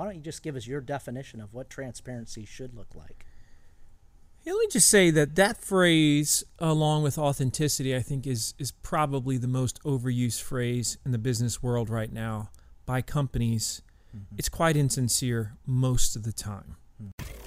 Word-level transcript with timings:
Why 0.00 0.06
don't 0.06 0.14
you 0.14 0.22
just 0.22 0.42
give 0.42 0.56
us 0.56 0.66
your 0.66 0.80
definition 0.80 1.42
of 1.42 1.52
what 1.52 1.68
transparency 1.68 2.46
should 2.46 2.72
look 2.74 2.94
like? 2.94 3.26
Yeah, 4.44 4.54
let 4.54 4.60
me 4.60 4.66
just 4.70 4.88
say 4.88 5.10
that 5.10 5.36
that 5.36 5.62
phrase, 5.62 6.42
along 6.58 7.02
with 7.02 7.18
authenticity, 7.18 7.94
I 7.94 8.00
think 8.00 8.26
is 8.26 8.54
is 8.58 8.70
probably 8.70 9.36
the 9.36 9.46
most 9.46 9.78
overused 9.82 10.40
phrase 10.40 10.96
in 11.04 11.12
the 11.12 11.18
business 11.18 11.62
world 11.62 11.90
right 11.90 12.10
now 12.10 12.48
by 12.86 13.02
companies. 13.02 13.82
Mm-hmm. 14.16 14.36
It's 14.38 14.48
quite 14.48 14.74
insincere 14.74 15.58
most 15.66 16.16
of 16.16 16.22
the 16.22 16.32
time. 16.32 16.76
Mm-hmm. 17.02 17.40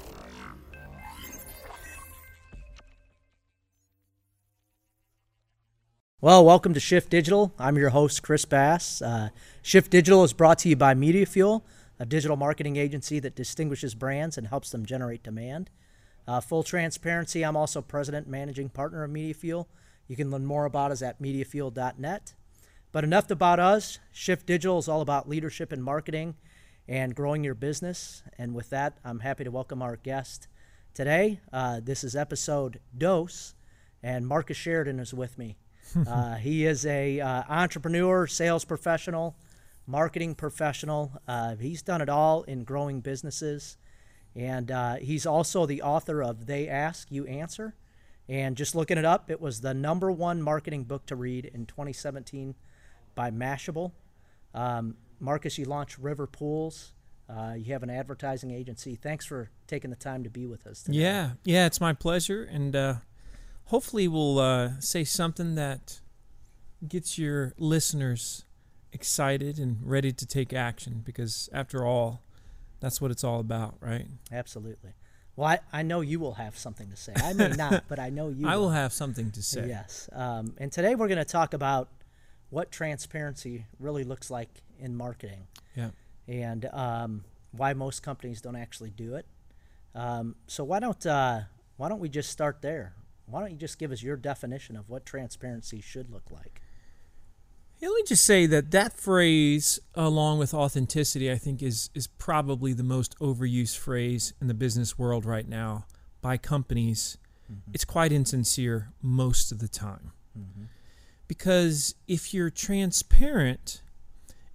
Well, 6.21 6.45
welcome 6.45 6.73
to 6.73 6.79
Shift 6.79 7.09
Digital. 7.09 7.53
I'm 7.59 7.77
your 7.77 7.89
host, 7.89 8.23
Chris 8.23 8.45
Bass. 8.45 9.01
Uh, 9.01 9.27
Shift 9.61 9.91
Digital 9.91 10.23
is 10.23 10.31
brought 10.31 10.59
to 10.59 10.69
you 10.69 10.77
by 10.77 10.93
MediaFuel, 10.93 11.63
a 12.03 12.05
digital 12.05 12.35
marketing 12.35 12.75
agency 12.75 13.17
that 13.21 13.33
distinguishes 13.33 13.95
brands 13.95 14.37
and 14.37 14.47
helps 14.47 14.71
them 14.71 14.85
generate 14.85 15.23
demand. 15.23 15.69
Uh, 16.27 16.41
full 16.41 16.61
transparency, 16.61 17.43
I'm 17.43 17.55
also 17.55 17.81
president 17.81 18.27
managing 18.27 18.67
partner 18.67 19.05
of 19.05 19.11
MediaFuel. 19.11 19.67
You 20.09 20.17
can 20.17 20.29
learn 20.29 20.45
more 20.45 20.65
about 20.65 20.91
us 20.91 21.01
at 21.01 21.21
mediafuel.net. 21.21 22.33
But 22.91 23.05
enough 23.05 23.31
about 23.31 23.61
us. 23.61 23.99
Shift 24.11 24.45
Digital 24.45 24.79
is 24.79 24.89
all 24.89 24.99
about 24.99 25.29
leadership 25.29 25.71
and 25.71 25.81
marketing 25.81 26.35
and 26.89 27.15
growing 27.15 27.41
your 27.41 27.55
business. 27.55 28.21
And 28.37 28.53
with 28.53 28.69
that, 28.71 28.97
I'm 29.05 29.21
happy 29.21 29.45
to 29.45 29.51
welcome 29.51 29.81
our 29.81 29.95
guest 29.95 30.49
today. 30.93 31.39
Uh, 31.53 31.79
this 31.81 32.03
is 32.03 32.17
episode 32.17 32.81
Dose, 32.97 33.55
and 34.03 34.27
Marcus 34.27 34.57
Sheridan 34.57 34.99
is 34.99 35.13
with 35.13 35.37
me. 35.37 35.55
uh, 36.05 36.35
he 36.35 36.65
is 36.65 36.85
a 36.85 37.21
uh, 37.21 37.43
entrepreneur, 37.47 38.27
sales 38.27 38.65
professional, 38.65 39.37
marketing 39.85 40.35
professional. 40.35 41.11
Uh, 41.27 41.55
he's 41.55 41.81
done 41.81 42.01
it 42.01 42.09
all 42.09 42.43
in 42.43 42.63
growing 42.63 43.01
businesses. 43.01 43.77
And 44.35 44.71
uh, 44.71 44.95
he's 44.95 45.25
also 45.25 45.65
the 45.65 45.81
author 45.81 46.23
of 46.23 46.45
They 46.45 46.67
Ask, 46.67 47.11
You 47.11 47.25
Answer. 47.25 47.75
And 48.27 48.55
just 48.55 48.73
looking 48.73 48.97
it 48.97 49.05
up, 49.05 49.29
it 49.29 49.41
was 49.41 49.61
the 49.61 49.73
number 49.73 50.11
one 50.11 50.41
marketing 50.41 50.85
book 50.85 51.05
to 51.07 51.15
read 51.15 51.45
in 51.45 51.65
2017 51.65 52.55
by 53.15 53.31
Mashable. 53.31 53.91
Um, 54.53 54.95
Marcus, 55.19 55.57
you 55.57 55.65
launched 55.65 55.97
River 55.97 56.25
Pools. 56.25 56.93
Uh, 57.29 57.53
you 57.55 57.73
have 57.73 57.83
an 57.83 57.89
advertising 57.89 58.51
agency. 58.51 58.95
Thanks 58.95 59.25
for 59.25 59.49
taking 59.67 59.89
the 59.89 59.95
time 59.95 60.23
to 60.23 60.29
be 60.29 60.45
with 60.45 60.65
us. 60.67 60.83
Today. 60.83 60.99
Yeah, 60.99 61.31
yeah, 61.43 61.65
it's 61.65 61.81
my 61.81 61.93
pleasure. 61.93 62.43
And 62.43 62.75
uh, 62.75 62.95
hopefully, 63.65 64.07
we'll 64.07 64.39
uh, 64.39 64.79
say 64.79 65.03
something 65.03 65.55
that 65.55 66.01
gets 66.87 67.17
your 67.17 67.53
listeners 67.57 68.45
excited 68.93 69.59
and 69.59 69.79
ready 69.83 70.11
to 70.11 70.25
take 70.25 70.53
action 70.53 71.01
because, 71.03 71.49
after 71.51 71.85
all, 71.85 72.21
that's 72.79 73.01
what 73.01 73.11
it's 73.11 73.23
all 73.23 73.39
about, 73.39 73.75
right? 73.79 74.07
Absolutely. 74.31 74.91
Well, 75.35 75.47
I, 75.47 75.59
I 75.71 75.81
know 75.81 76.01
you 76.01 76.19
will 76.19 76.35
have 76.35 76.57
something 76.57 76.89
to 76.89 76.95
say. 76.95 77.13
I 77.15 77.33
may 77.33 77.49
not, 77.57 77.85
but 77.87 77.99
I 77.99 78.09
know 78.09 78.29
you. 78.29 78.47
I 78.47 78.55
will, 78.55 78.63
will 78.63 78.69
have 78.71 78.93
something 78.93 79.31
to 79.31 79.41
say. 79.41 79.67
Yes. 79.67 80.09
Um, 80.11 80.53
and 80.57 80.71
today 80.71 80.95
we're 80.95 81.07
going 81.07 81.17
to 81.17 81.25
talk 81.25 81.53
about 81.53 81.89
what 82.49 82.71
transparency 82.71 83.65
really 83.79 84.03
looks 84.03 84.29
like 84.29 84.49
in 84.79 84.95
marketing. 84.95 85.47
Yeah. 85.75 85.89
And 86.27 86.65
um, 86.71 87.23
why 87.51 87.73
most 87.73 88.03
companies 88.03 88.41
don't 88.41 88.55
actually 88.55 88.91
do 88.91 89.15
it. 89.15 89.25
Um, 89.95 90.35
so 90.47 90.63
why 90.63 90.79
don't 90.79 91.05
uh, 91.05 91.41
why 91.77 91.89
don't 91.89 91.99
we 91.99 92.09
just 92.09 92.29
start 92.29 92.61
there? 92.61 92.93
Why 93.25 93.39
don't 93.39 93.51
you 93.51 93.57
just 93.57 93.79
give 93.79 93.91
us 93.91 94.03
your 94.03 94.17
definition 94.17 94.75
of 94.75 94.89
what 94.89 95.05
transparency 95.05 95.81
should 95.81 96.11
look 96.11 96.29
like? 96.29 96.61
Yeah, 97.83 97.89
let 97.89 97.95
me 97.95 98.03
just 98.07 98.23
say 98.23 98.45
that 98.45 98.71
that 98.71 98.93
phrase, 98.93 99.77
along 99.93 100.39
with 100.39 100.53
authenticity, 100.53 101.29
I 101.29 101.35
think 101.35 101.61
is 101.61 101.89
is 101.93 102.07
probably 102.07 102.71
the 102.71 102.81
most 102.81 103.13
overused 103.19 103.77
phrase 103.77 104.33
in 104.39 104.47
the 104.47 104.53
business 104.53 104.97
world 104.97 105.25
right 105.25 105.45
now 105.45 105.85
by 106.21 106.37
companies. 106.37 107.17
Mm-hmm. 107.51 107.71
It's 107.73 107.83
quite 107.83 108.13
insincere 108.13 108.93
most 109.01 109.51
of 109.51 109.59
the 109.59 109.67
time. 109.67 110.13
Mm-hmm. 110.39 110.63
Because 111.27 111.95
if 112.07 112.33
you're 112.33 112.49
transparent, 112.49 113.81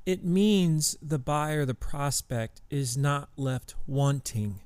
it 0.06 0.24
means 0.24 0.96
the 1.02 1.18
buyer, 1.18 1.66
the 1.66 1.74
prospect, 1.74 2.62
is 2.70 2.96
not 2.96 3.28
left 3.36 3.74
wanting. 3.86 4.60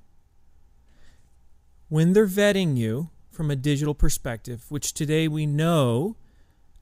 When 1.89 2.13
they're 2.13 2.29
vetting 2.29 2.77
you 2.77 3.11
from 3.29 3.51
a 3.51 3.57
digital 3.57 3.95
perspective, 3.95 4.67
which 4.69 4.95
today 4.95 5.27
we 5.27 5.47
know 5.47 6.15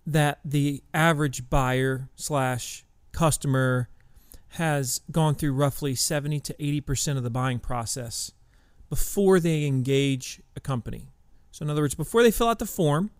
that 0.06 0.40
the 0.44 0.82
average 0.92 1.48
buyer 1.50 2.08
slash 2.16 2.84
customer 3.12 3.88
has 4.54 5.00
gone 5.10 5.34
through 5.34 5.52
roughly 5.52 5.94
70 5.94 6.40
to 6.40 6.54
80% 6.54 7.16
of 7.16 7.22
the 7.22 7.30
buying 7.30 7.58
process 7.58 8.32
before 8.88 9.38
they 9.38 9.64
engage 9.64 10.40
a 10.56 10.60
company. 10.60 11.08
So, 11.52 11.64
in 11.64 11.70
other 11.70 11.82
words, 11.82 11.94
before 11.94 12.22
they 12.22 12.30
fill 12.30 12.48
out 12.48 12.58
the 12.58 12.66
form, 12.66 13.10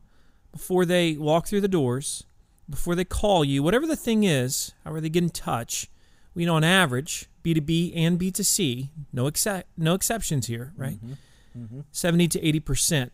before 0.53 0.85
they 0.85 1.17
walk 1.17 1.47
through 1.47 1.61
the 1.61 1.69
doors, 1.69 2.25
before 2.69 2.95
they 2.95 3.05
call 3.05 3.45
you, 3.45 3.63
whatever 3.63 3.87
the 3.87 3.97
thing 3.97 4.25
is, 4.25 4.73
however 4.85 5.01
they 5.01 5.09
get 5.09 5.23
in 5.23 5.31
touch, 5.31 5.89
we 6.35 6.45
know 6.45 6.57
on 6.57 6.65
average, 6.65 7.27
B2B 7.45 7.93
and 7.95 8.19
B2C, 8.19 8.89
no, 9.13 9.27
excep- 9.27 9.69
no 9.77 9.95
exceptions 9.95 10.47
here, 10.47 10.73
right? 10.77 11.05
Mm-hmm. 11.05 11.63
Mm-hmm. 11.65 11.81
70 11.91 12.29
to 12.29 12.41
80% 12.41 13.11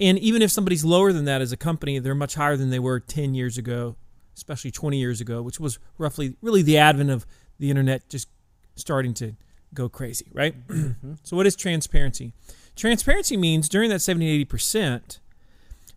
and 0.00 0.18
even 0.18 0.42
if 0.42 0.50
somebody's 0.50 0.84
lower 0.84 1.12
than 1.12 1.24
that 1.26 1.40
as 1.40 1.52
a 1.52 1.56
company, 1.56 1.98
they're 1.98 2.14
much 2.14 2.34
higher 2.34 2.56
than 2.56 2.70
they 2.70 2.78
were 2.78 3.00
10 3.00 3.34
years 3.34 3.58
ago, 3.58 3.96
especially 4.34 4.70
20 4.70 4.98
years 4.98 5.20
ago, 5.20 5.42
which 5.42 5.60
was 5.60 5.78
roughly 5.98 6.36
really 6.42 6.62
the 6.62 6.78
advent 6.78 7.10
of 7.10 7.26
the 7.58 7.70
internet 7.70 8.08
just 8.08 8.28
starting 8.74 9.14
to 9.14 9.34
go 9.74 9.88
crazy, 9.88 10.26
right? 10.32 10.66
Mm-hmm. 10.68 11.14
so, 11.22 11.36
what 11.36 11.46
is 11.46 11.56
transparency? 11.56 12.32
Transparency 12.74 13.36
means 13.36 13.68
during 13.68 13.90
that 13.90 14.00
70 14.00 14.44
80%, 14.46 15.18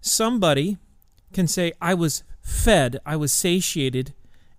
somebody 0.02 0.78
can 1.34 1.48
say, 1.48 1.74
I 1.82 1.94
was 1.94 2.24
fed, 2.42 3.00
I 3.06 3.16
was 3.16 3.34
satiated, 3.34 4.14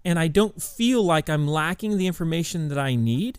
and 0.05 0.19
I 0.19 0.29
don't 0.29 0.63
feel 0.63 1.03
like 1.03 1.29
I'm 1.29 1.47
lacking 1.47 1.99
the 1.99 2.07
information 2.07 2.69
that 2.69 2.79
I 2.79 2.95
need 2.95 3.39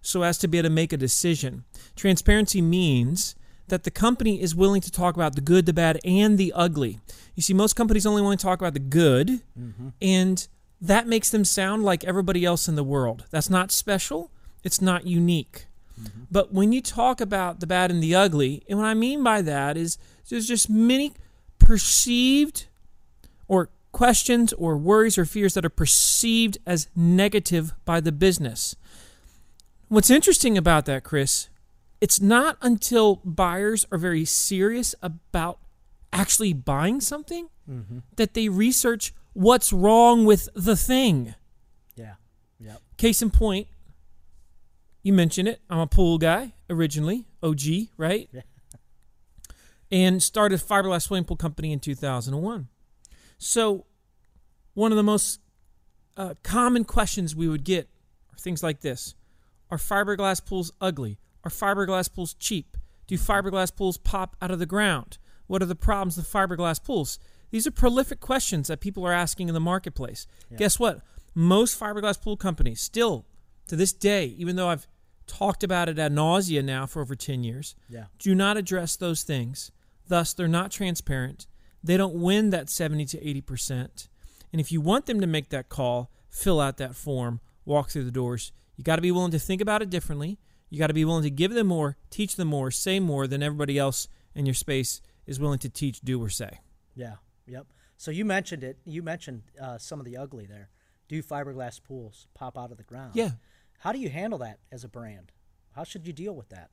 so 0.00 0.22
as 0.22 0.38
to 0.38 0.48
be 0.48 0.58
able 0.58 0.68
to 0.68 0.74
make 0.74 0.92
a 0.92 0.96
decision. 0.96 1.64
Transparency 1.96 2.60
means 2.60 3.34
that 3.68 3.84
the 3.84 3.90
company 3.90 4.40
is 4.40 4.54
willing 4.54 4.80
to 4.82 4.90
talk 4.90 5.16
about 5.16 5.34
the 5.34 5.40
good, 5.40 5.66
the 5.66 5.72
bad, 5.72 5.98
and 6.04 6.38
the 6.38 6.52
ugly. 6.54 7.00
You 7.34 7.42
see, 7.42 7.54
most 7.54 7.74
companies 7.74 8.06
only 8.06 8.22
want 8.22 8.38
to 8.38 8.44
talk 8.44 8.60
about 8.60 8.74
the 8.74 8.80
good, 8.80 9.40
mm-hmm. 9.58 9.88
and 10.00 10.46
that 10.80 11.06
makes 11.06 11.30
them 11.30 11.44
sound 11.44 11.82
like 11.82 12.04
everybody 12.04 12.44
else 12.44 12.68
in 12.68 12.74
the 12.74 12.84
world. 12.84 13.24
That's 13.30 13.50
not 13.50 13.72
special, 13.72 14.30
it's 14.62 14.80
not 14.80 15.06
unique. 15.06 15.66
Mm-hmm. 16.00 16.24
But 16.30 16.52
when 16.52 16.72
you 16.72 16.82
talk 16.82 17.20
about 17.20 17.60
the 17.60 17.66
bad 17.66 17.90
and 17.90 18.02
the 18.02 18.14
ugly, 18.14 18.62
and 18.68 18.78
what 18.78 18.86
I 18.86 18.94
mean 18.94 19.22
by 19.22 19.42
that 19.42 19.76
is 19.76 19.96
there's 20.28 20.48
just 20.48 20.68
many 20.68 21.14
perceived 21.58 22.66
or 23.48 23.70
questions 23.92 24.52
or 24.54 24.76
worries 24.76 25.16
or 25.16 25.24
fears 25.24 25.54
that 25.54 25.64
are 25.64 25.70
perceived 25.70 26.58
as 26.66 26.88
negative 26.94 27.72
by 27.84 28.00
the 28.00 28.12
business. 28.12 28.76
What's 29.88 30.10
interesting 30.10 30.58
about 30.58 30.86
that, 30.86 31.04
Chris, 31.04 31.48
it's 32.04 32.20
not 32.20 32.58
until 32.60 33.22
buyers 33.24 33.86
are 33.90 33.96
very 33.96 34.26
serious 34.26 34.94
about 35.00 35.58
actually 36.12 36.52
buying 36.52 37.00
something 37.00 37.48
mm-hmm. 37.66 38.00
that 38.16 38.34
they 38.34 38.50
research 38.50 39.14
what's 39.32 39.72
wrong 39.72 40.26
with 40.26 40.50
the 40.54 40.76
thing. 40.76 41.34
Yeah. 41.96 42.16
Yep. 42.60 42.82
Case 42.98 43.22
in 43.22 43.30
point, 43.30 43.68
you 45.02 45.14
mentioned 45.14 45.48
it. 45.48 45.62
I'm 45.70 45.78
a 45.78 45.86
pool 45.86 46.18
guy 46.18 46.52
originally, 46.68 47.24
OG, 47.42 47.62
right? 47.96 48.28
Yeah. 48.30 48.42
and 49.90 50.22
started 50.22 50.60
fiberglass 50.60 51.04
swimming 51.04 51.24
pool 51.24 51.38
company 51.38 51.72
in 51.72 51.80
2001. 51.80 52.68
So, 53.38 53.86
one 54.74 54.92
of 54.92 54.96
the 54.96 55.02
most 55.02 55.40
uh, 56.18 56.34
common 56.42 56.84
questions 56.84 57.34
we 57.34 57.48
would 57.48 57.64
get 57.64 57.88
are 58.30 58.38
things 58.38 58.62
like 58.62 58.80
this: 58.80 59.14
Are 59.70 59.78
fiberglass 59.78 60.44
pools 60.44 60.70
ugly? 60.82 61.18
Are 61.44 61.50
fiberglass 61.50 62.12
pools 62.12 62.34
cheap? 62.34 62.76
Do 63.06 63.16
fiberglass 63.16 63.74
pools 63.74 63.98
pop 63.98 64.36
out 64.40 64.50
of 64.50 64.58
the 64.58 64.66
ground? 64.66 65.18
What 65.46 65.62
are 65.62 65.66
the 65.66 65.74
problems 65.74 66.16
with 66.16 66.30
fiberglass 66.30 66.82
pools? 66.82 67.18
These 67.50 67.66
are 67.66 67.70
prolific 67.70 68.20
questions 68.20 68.68
that 68.68 68.80
people 68.80 69.06
are 69.06 69.12
asking 69.12 69.48
in 69.48 69.54
the 69.54 69.60
marketplace. 69.60 70.26
Yeah. 70.50 70.58
Guess 70.58 70.78
what? 70.78 71.00
Most 71.34 71.78
fiberglass 71.78 72.20
pool 72.20 72.36
companies 72.36 72.80
still, 72.80 73.26
to 73.68 73.76
this 73.76 73.92
day, 73.92 74.26
even 74.38 74.56
though 74.56 74.68
I've 74.68 74.86
talked 75.26 75.62
about 75.62 75.88
it 75.88 75.98
ad 75.98 76.12
nausea 76.12 76.62
now 76.62 76.86
for 76.86 77.02
over 77.02 77.14
10 77.14 77.44
years, 77.44 77.74
yeah. 77.88 78.04
do 78.18 78.34
not 78.34 78.56
address 78.56 78.96
those 78.96 79.22
things. 79.22 79.70
Thus, 80.08 80.32
they're 80.32 80.48
not 80.48 80.70
transparent. 80.70 81.46
They 81.82 81.96
don't 81.96 82.14
win 82.14 82.50
that 82.50 82.70
70 82.70 83.04
to 83.06 83.18
80%. 83.18 84.08
And 84.52 84.60
if 84.60 84.72
you 84.72 84.80
want 84.80 85.06
them 85.06 85.20
to 85.20 85.26
make 85.26 85.50
that 85.50 85.68
call, 85.68 86.10
fill 86.30 86.60
out 86.60 86.78
that 86.78 86.94
form, 86.94 87.40
walk 87.64 87.90
through 87.90 88.04
the 88.04 88.10
doors. 88.10 88.52
You 88.76 88.84
got 88.84 88.96
to 88.96 89.02
be 89.02 89.12
willing 89.12 89.30
to 89.32 89.38
think 89.38 89.60
about 89.60 89.82
it 89.82 89.90
differently. 89.90 90.38
You 90.74 90.80
got 90.80 90.88
to 90.88 90.92
be 90.94 91.04
willing 91.04 91.22
to 91.22 91.30
give 91.30 91.52
them 91.54 91.68
more, 91.68 91.96
teach 92.10 92.34
them 92.34 92.48
more, 92.48 92.68
say 92.72 92.98
more 92.98 93.28
than 93.28 93.44
everybody 93.44 93.78
else 93.78 94.08
in 94.34 94.44
your 94.44 94.56
space 94.56 95.00
is 95.24 95.38
willing 95.38 95.60
to 95.60 95.68
teach, 95.68 96.00
do, 96.00 96.20
or 96.20 96.28
say. 96.28 96.58
Yeah. 96.96 97.14
Yep. 97.46 97.66
So 97.96 98.10
you 98.10 98.24
mentioned 98.24 98.64
it. 98.64 98.78
You 98.84 99.00
mentioned 99.00 99.42
uh, 99.62 99.78
some 99.78 100.00
of 100.00 100.04
the 100.04 100.16
ugly 100.16 100.46
there. 100.46 100.70
Do 101.06 101.22
fiberglass 101.22 101.80
pools 101.80 102.26
pop 102.34 102.58
out 102.58 102.72
of 102.72 102.76
the 102.76 102.82
ground? 102.82 103.12
Yeah. 103.14 103.30
How 103.78 103.92
do 103.92 104.00
you 104.00 104.08
handle 104.08 104.40
that 104.40 104.58
as 104.72 104.82
a 104.82 104.88
brand? 104.88 105.30
How 105.76 105.84
should 105.84 106.08
you 106.08 106.12
deal 106.12 106.34
with 106.34 106.48
that? 106.48 106.70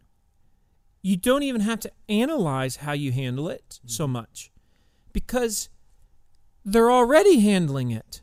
You 1.03 1.15
don't 1.15 1.43
even 1.43 1.61
have 1.61 1.79
to 1.81 1.91
analyze 2.09 2.77
how 2.77 2.93
you 2.93 3.11
handle 3.11 3.49
it 3.49 3.79
so 3.85 4.05
Mm-hmm. 4.05 4.13
much 4.13 4.51
because 5.13 5.69
they're 6.65 6.91
already 6.91 7.39
handling 7.41 7.91
it. 7.91 8.21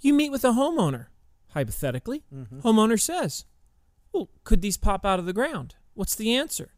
You 0.00 0.14
meet 0.14 0.30
with 0.30 0.44
a 0.44 0.50
homeowner, 0.50 1.06
hypothetically. 1.48 2.22
Mm-hmm. 2.32 2.60
Homeowner 2.60 3.00
says, 3.00 3.46
Well, 4.16 4.28
could 4.44 4.62
these 4.62 4.78
pop 4.78 5.04
out 5.04 5.18
of 5.18 5.26
the 5.26 5.32
ground? 5.34 5.74
What's 5.94 6.14
the 6.14 6.34
answer? 6.34 6.70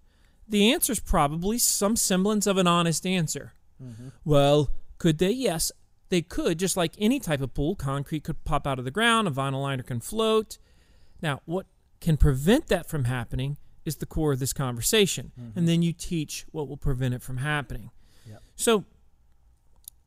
The 0.49 0.73
answer 0.73 0.93
is 0.93 1.00
probably 1.00 1.58
some 1.58 1.94
semblance 1.94 2.46
of 2.46 2.56
an 2.56 2.67
honest 2.67 3.06
answer. 3.06 3.52
Mm-hmm. 3.82 4.08
Well, 4.25 4.70
could 4.99 5.19
they? 5.19 5.31
Yes, 5.31 5.70
they 6.08 6.20
could. 6.20 6.58
Just 6.58 6.76
like 6.76 6.94
any 6.99 7.20
type 7.20 7.40
of 7.40 7.55
pool, 7.55 7.76
concrete 7.76 8.25
could 8.25 8.44
pop 8.44 8.67
out 8.67 8.79
of 8.79 8.85
the 8.85 8.90
ground, 8.90 9.29
a 9.29 9.31
vinyl 9.31 9.62
liner 9.62 9.85
can 9.85 10.00
float. 10.00 10.58
Now, 11.23 11.40
what 11.44 11.67
can 12.00 12.17
prevent 12.17 12.67
that 12.69 12.88
from 12.88 13.05
happening 13.05 13.56
is 13.85 13.96
the 13.96 14.06
core 14.06 14.32
of 14.32 14.40
this 14.40 14.52
conversation. 14.52 15.32
And 15.55 15.69
then 15.69 15.82
you 15.82 15.93
teach 15.93 16.44
what 16.50 16.69
will 16.69 16.76
prevent 16.76 17.14
it 17.14 17.23
from 17.23 17.38
happening. 17.38 17.90
Yep. 18.29 18.43
So, 18.56 18.85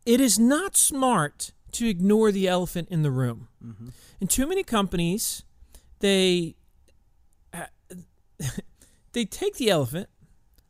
it 0.05 0.19
is 0.19 0.37
not 0.37 0.75
smart 0.75 1.53
to 1.73 1.87
ignore 1.87 2.31
the 2.31 2.47
elephant 2.47 2.89
in 2.89 3.03
the 3.03 3.11
room. 3.11 3.47
Mm-hmm. 3.63 3.89
And 4.19 4.29
too 4.29 4.47
many 4.47 4.63
companies, 4.63 5.43
they 5.99 6.55
they 9.13 9.25
take 9.25 9.57
the 9.57 9.69
elephant. 9.69 10.09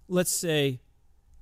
Let's 0.07 0.31
say 0.31 0.81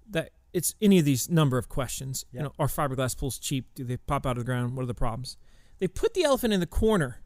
that 0.09 0.31
it's 0.53 0.75
any 0.81 0.99
of 0.99 1.05
these 1.05 1.29
number 1.29 1.57
of 1.57 1.69
questions. 1.69 2.25
You 2.31 2.41
know, 2.41 2.53
are 2.59 2.67
fiberglass 2.67 3.17
pools 3.17 3.39
cheap? 3.39 3.67
Do 3.75 3.83
they 3.83 3.97
pop 3.97 4.25
out 4.25 4.31
of 4.31 4.39
the 4.39 4.43
ground? 4.43 4.75
What 4.75 4.83
are 4.83 4.87
the 4.87 4.93
problems? 4.93 5.37
They 5.79 5.87
put 5.87 6.13
the 6.13 6.23
elephant 6.23 6.53
in 6.53 6.59
the 6.59 6.67
corner, 6.67 7.21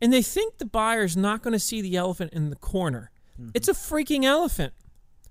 and 0.00 0.12
they 0.12 0.22
think 0.22 0.58
the 0.58 0.66
buyer's 0.66 1.16
not 1.16 1.42
going 1.42 1.52
to 1.52 1.58
see 1.58 1.82
the 1.82 1.96
elephant 1.96 2.32
in 2.32 2.50
the 2.50 2.56
corner. 2.56 3.10
Mm-hmm. 3.38 3.50
It's 3.54 3.68
a 3.68 3.72
freaking 3.72 4.24
elephant. 4.24 4.72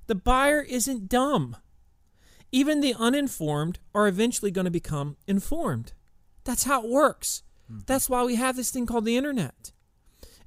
The 0.07 0.16
buyer 0.16 0.62
isn't 0.62 1.10
dumb. 1.10 1.57
Even 2.52 2.80
the 2.80 2.94
uninformed 2.98 3.80
are 3.94 4.07
eventually 4.07 4.52
going 4.52 4.66
to 4.66 4.72
become 4.72 5.18
informed. 5.28 5.94
That's 6.44 6.63
how 6.63 6.84
it 6.84 6.90
works. 6.90 7.44
Mm-hmm. 7.72 7.81
That's 7.88 8.07
why 8.10 8.24
we 8.24 8.36
have 8.36 8.56
this 8.56 8.69
thing 8.69 8.86
called 8.86 9.06
the 9.06 9.18
internet. 9.18 9.72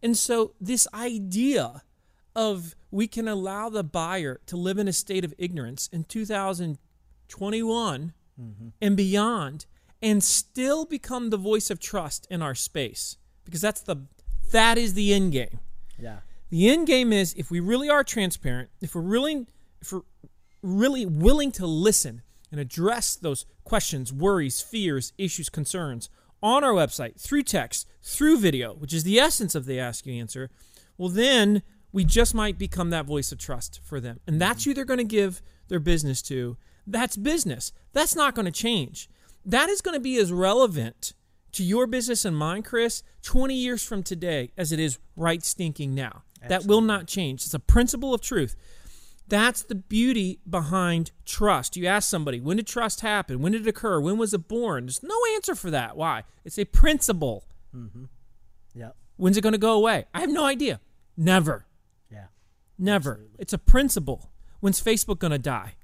And 0.01 0.17
so, 0.17 0.55
this 0.61 0.87
idea 0.95 1.83
of 2.39 2.77
we 2.93 3.09
can 3.09 3.27
allow 3.27 3.69
the 3.69 3.83
buyer 3.83 4.41
to 4.47 4.57
live 4.57 4.79
in 4.79 4.87
a 4.87 4.93
state 4.93 5.25
of 5.25 5.35
ignorance 5.39 5.89
in 5.93 6.05
2021 6.05 8.13
mm-hmm. 8.41 8.69
and 8.81 8.97
beyond 8.97 9.67
and 10.01 10.23
still 10.23 10.85
become 10.85 11.31
the 11.31 11.37
voice 11.37 11.69
of 11.69 11.81
trust 11.81 12.29
in 12.31 12.41
our 12.41 12.55
space 12.55 13.17
because 13.45 13.61
that's 13.61 13.81
the 13.81 13.97
that 14.53 14.79
is 14.79 14.95
the 14.95 15.13
end 15.13 15.33
game. 15.33 15.59
Yeah. 15.99 16.19
The 16.51 16.71
end 16.71 16.87
game 16.87 17.13
is 17.13 17.35
if 17.35 17.51
we 17.51 17.59
really 17.59 17.91
are 17.91 18.05
transparent, 18.05 18.71
if 18.81 18.95
we're 18.95 19.03
really 19.03 19.49
if 19.81 19.93
we're 19.93 20.03
really 20.63 21.05
willing 21.05 21.51
to 21.53 21.67
listen 21.67 22.23
and 22.53 22.61
address 22.61 23.17
those 23.17 23.47
questions, 23.65 24.13
worries, 24.13 24.61
fears, 24.61 25.13
issues, 25.19 25.49
concerns 25.49 26.09
on 26.41 26.63
our 26.63 26.73
website 26.73 27.21
through 27.21 27.43
text, 27.43 27.89
through 28.01 28.39
video, 28.39 28.75
which 28.75 28.95
is 28.95 29.03
the 29.03 29.19
essence 29.19 29.57
of 29.57 29.67
the 29.67 29.81
ask 29.81 30.07
you 30.07 30.15
answer, 30.15 30.51
well 30.97 31.09
then 31.09 31.65
we 31.93 32.05
just 32.05 32.35
might 32.35 32.59
become 32.59 32.91
that 32.91 33.07
voice 33.07 33.33
of 33.33 33.39
trust 33.39 33.81
for 33.83 34.01
them. 34.01 34.21
And 34.27 34.41
that's 34.41 34.65
who 34.65 34.75
they're 34.75 34.85
going 34.85 34.99
to 34.99 35.05
give 35.05 35.43
their 35.69 35.81
business 35.81 36.23
to. 36.23 36.57
That's 36.87 37.17
business. 37.17 37.73
That's 37.93 38.15
not 38.15 38.35
going 38.35 38.47
to 38.47 38.53
change. 38.53 39.09
That 39.45 39.69
is 39.69 39.81
going 39.81 39.95
to 39.95 40.01
be 40.01 40.19
as 40.19 40.33
relevant 40.33 41.13
to 41.53 41.65
your 41.65 41.87
business 41.87 42.25
and 42.25 42.37
mine, 42.37 42.63
Chris, 42.63 43.03
20 43.23 43.55
years 43.55 43.83
from 43.83 44.03
today 44.03 44.51
as 44.57 44.73
it 44.73 44.79
is 44.79 44.99
right 45.17 45.43
stinking 45.43 45.95
now. 45.95 46.23
That 46.47 46.67
will 46.67 46.83
not 46.83 47.09
change. 47.09 47.45
It's 47.45 47.55
a 47.55 47.59
principle 47.59 48.15
of 48.15 48.21
truth. 48.21 48.55
That's 49.27 49.63
the 49.63 49.75
beauty 49.75 50.41
behind 50.49 51.11
trust. 51.27 51.77
You 51.77 51.87
ask 51.87 52.09
somebody, 52.09 52.41
when 52.41 52.57
did 52.57 52.67
trust 52.67 53.01
happen? 53.01 53.43
When 53.43 53.53
did 53.53 53.67
it 53.67 53.69
occur? 53.69 54.01
When 54.01 54.17
was 54.17 54.33
it 54.33 54.49
born? 54.49 54.87
There's 54.87 55.03
no 55.03 55.19
answer 55.35 55.55
for 55.55 55.71
that. 55.71 55.97
Why? 55.97 56.25
It's 56.45 56.59
a 56.59 56.65
principle. 56.65 57.45
Mm-hmm. 57.77 58.05
Yep. 58.75 58.97
When's 59.17 59.37
it 59.37 59.43
going 59.43 59.53
to 59.53 59.59
go 59.59 59.73
away? 59.73 60.07
I 60.15 60.21
have 60.21 60.31
no 60.31 60.45
idea. 60.45 60.81
Never. 61.17 61.67
Never. 62.79 63.21
It's 63.39 63.53
a 63.53 63.59
principle. 63.59 64.31
When's 64.61 64.83
Facebook 64.83 65.19
going 65.19 65.33
to 65.33 65.39
die? 65.39 65.75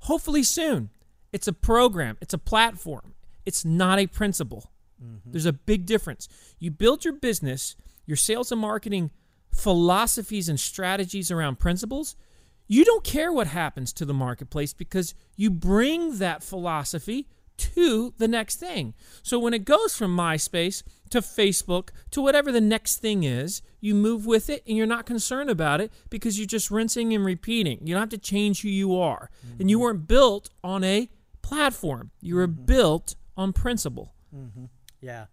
Hopefully 0.00 0.42
soon. 0.42 0.90
It's 1.32 1.48
a 1.48 1.52
program, 1.52 2.16
it's 2.20 2.34
a 2.34 2.38
platform. 2.38 3.14
It's 3.44 3.64
not 3.64 3.98
a 3.98 4.06
principle. 4.06 4.70
Mm-hmm. 5.02 5.32
There's 5.32 5.46
a 5.46 5.52
big 5.52 5.86
difference. 5.86 6.28
You 6.58 6.70
build 6.70 7.04
your 7.04 7.14
business, 7.14 7.76
your 8.06 8.16
sales 8.16 8.52
and 8.52 8.60
marketing 8.60 9.10
philosophies 9.50 10.48
and 10.48 10.58
strategies 10.58 11.30
around 11.30 11.58
principles. 11.58 12.16
You 12.66 12.84
don't 12.84 13.04
care 13.04 13.32
what 13.32 13.48
happens 13.48 13.92
to 13.94 14.04
the 14.04 14.14
marketplace 14.14 14.72
because 14.72 15.14
you 15.36 15.50
bring 15.50 16.18
that 16.18 16.42
philosophy 16.42 17.28
to 17.56 18.14
the 18.18 18.28
next 18.28 18.56
thing. 18.56 18.94
So 19.22 19.38
when 19.38 19.54
it 19.54 19.64
goes 19.64 19.96
from 19.96 20.16
MySpace 20.16 20.82
to 21.10 21.20
Facebook 21.20 21.90
to 22.10 22.20
whatever 22.20 22.50
the 22.50 22.60
next 22.60 22.98
thing 22.98 23.24
is, 23.24 23.62
you 23.80 23.94
move 23.94 24.26
with 24.26 24.50
it 24.50 24.62
and 24.66 24.76
you're 24.76 24.86
not 24.86 25.06
concerned 25.06 25.50
about 25.50 25.80
it 25.80 25.92
because 26.10 26.38
you're 26.38 26.46
just 26.46 26.70
rinsing 26.70 27.14
and 27.14 27.24
repeating. 27.24 27.86
You 27.86 27.94
don't 27.94 28.02
have 28.02 28.08
to 28.10 28.18
change 28.18 28.62
who 28.62 28.68
you 28.68 28.96
are. 28.96 29.30
And 29.58 29.70
you 29.70 29.76
mm-hmm. 29.76 29.82
weren't 29.82 30.08
built 30.08 30.50
on 30.62 30.82
a 30.84 31.08
platform, 31.42 32.10
you 32.20 32.36
were 32.36 32.48
mm-hmm. 32.48 32.64
built 32.64 33.14
on 33.36 33.52
principle. 33.52 34.14
Mm-hmm. 34.34 34.64
Yeah, 35.00 35.26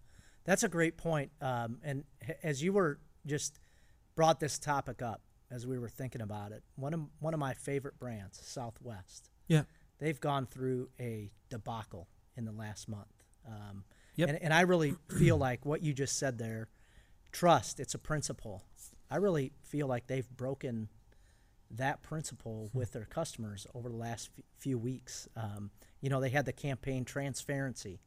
that's 0.44 0.62
a 0.62 0.68
great 0.68 0.96
point. 0.96 1.32
Um, 1.40 1.78
and 1.82 2.04
as 2.42 2.62
you 2.62 2.72
were 2.72 3.00
just 3.26 3.58
brought 4.14 4.38
this 4.38 4.58
topic 4.58 5.00
up 5.00 5.22
as 5.50 5.66
we 5.66 5.78
were 5.78 5.88
thinking 5.88 6.20
about 6.20 6.52
it, 6.52 6.62
one 6.76 6.94
of 6.94 7.00
one 7.20 7.34
of 7.34 7.40
my 7.40 7.54
favorite 7.54 7.98
brands, 7.98 8.38
Southwest, 8.44 9.30
Yeah. 9.48 9.62
they've 9.98 10.20
gone 10.20 10.46
through 10.46 10.90
a 11.00 11.30
debacle 11.52 12.08
in 12.36 12.44
the 12.44 12.52
last 12.52 12.88
month. 12.88 13.12
Um, 13.46 13.84
Yep. 14.16 14.28
and, 14.28 14.42
and 14.42 14.54
I 14.54 14.62
really 14.62 14.94
feel 15.18 15.36
like 15.38 15.64
what 15.64 15.82
you 15.82 15.92
just 15.94 16.18
said 16.18 16.38
there, 16.38 16.68
trust, 17.30 17.80
it's 17.80 17.94
a 17.94 17.98
principle. 17.98 18.62
I 19.10 19.16
really 19.16 19.52
feel 19.62 19.86
like 19.86 20.06
they've 20.06 20.28
broken 20.36 20.88
that 21.70 22.02
principle 22.02 22.68
with 22.74 22.92
their 22.92 23.06
customers 23.06 23.66
over 23.74 23.88
the 23.88 23.96
last 23.96 24.30
f- 24.36 24.44
few 24.58 24.78
weeks. 24.78 25.28
Um, 25.36 25.70
you 26.02 26.10
know, 26.10 26.20
they 26.20 26.28
had 26.30 26.44
the 26.44 26.52
campaign 26.52 27.04
transparency. 27.04 28.00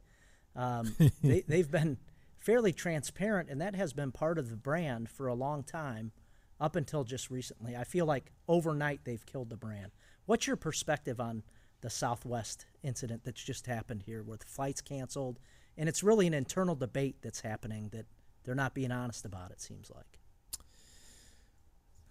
Um, 0.54 0.94
they, 1.22 1.42
they've 1.48 1.70
been 1.70 1.98
fairly 2.38 2.72
transparent, 2.72 3.48
and 3.50 3.60
that 3.60 3.74
has 3.74 3.92
been 3.92 4.12
part 4.12 4.38
of 4.38 4.50
the 4.50 4.56
brand 4.56 5.08
for 5.08 5.26
a 5.26 5.34
long 5.34 5.64
time, 5.64 6.12
up 6.60 6.76
until 6.76 7.02
just 7.04 7.30
recently. 7.30 7.76
I 7.76 7.82
feel 7.84 8.06
like 8.06 8.30
overnight 8.48 9.00
they've 9.04 9.24
killed 9.26 9.50
the 9.50 9.56
brand. 9.56 9.90
What's 10.26 10.46
your 10.46 10.56
perspective 10.56 11.20
on 11.20 11.42
the 11.80 11.90
Southwest 11.90 12.66
incident 12.82 13.22
that's 13.24 13.42
just 13.42 13.66
happened 13.66 14.02
here, 14.06 14.22
with 14.22 14.44
flights 14.44 14.80
canceled, 14.80 15.38
and 15.76 15.88
it's 15.88 16.02
really 16.02 16.26
an 16.26 16.34
internal 16.34 16.74
debate 16.74 17.16
that's 17.22 17.40
happening 17.40 17.90
that 17.92 18.06
they're 18.44 18.54
not 18.54 18.74
being 18.74 18.92
honest 18.92 19.24
about. 19.24 19.50
It 19.50 19.60
seems 19.60 19.90
like. 19.90 20.18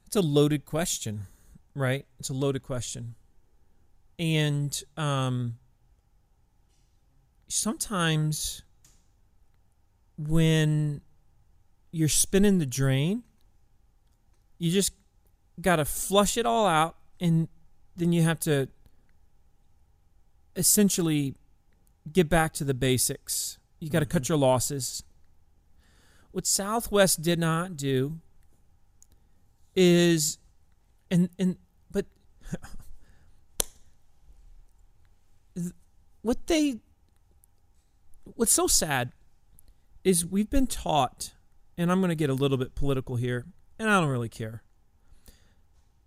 It's 0.05 0.15
a 0.15 0.21
loaded 0.21 0.65
question, 0.65 1.27
right? 1.73 2.05
It's 2.19 2.29
a 2.29 2.33
loaded 2.33 2.63
question. 2.63 3.15
And 4.19 4.81
um, 4.95 5.57
sometimes 7.47 8.63
when 10.17 11.01
you're 11.91 12.07
spinning 12.07 12.59
the 12.59 12.65
drain, 12.65 13.23
you 14.57 14.71
just 14.71 14.93
got 15.59 15.77
to 15.77 15.85
flush 15.85 16.37
it 16.37 16.45
all 16.45 16.67
out 16.67 16.97
and 17.19 17.47
then 17.95 18.11
you 18.11 18.21
have 18.21 18.39
to 18.41 18.67
essentially 20.55 21.35
get 22.11 22.29
back 22.29 22.53
to 22.53 22.63
the 22.63 22.73
basics. 22.73 23.57
You 23.79 23.89
got 23.89 23.99
to 23.99 24.05
cut 24.05 24.23
mm-hmm. 24.23 24.33
your 24.33 24.39
losses. 24.39 25.03
What 26.31 26.45
Southwest 26.45 27.21
did 27.21 27.39
not 27.39 27.77
do 27.77 28.19
is 29.75 30.37
and 31.11 31.29
and 31.37 31.57
but 31.91 32.05
what 36.21 36.47
they 36.47 36.79
what's 38.23 38.53
so 38.53 38.67
sad 38.67 39.11
is 40.03 40.25
we've 40.25 40.49
been 40.49 40.67
taught 40.67 41.33
and 41.77 41.91
I'm 41.91 41.99
going 41.99 42.09
to 42.09 42.15
get 42.15 42.29
a 42.29 42.33
little 42.33 42.57
bit 42.57 42.75
political 42.75 43.17
here 43.17 43.45
and 43.77 43.89
I 43.89 43.99
don't 43.99 44.09
really 44.09 44.29
care 44.29 44.63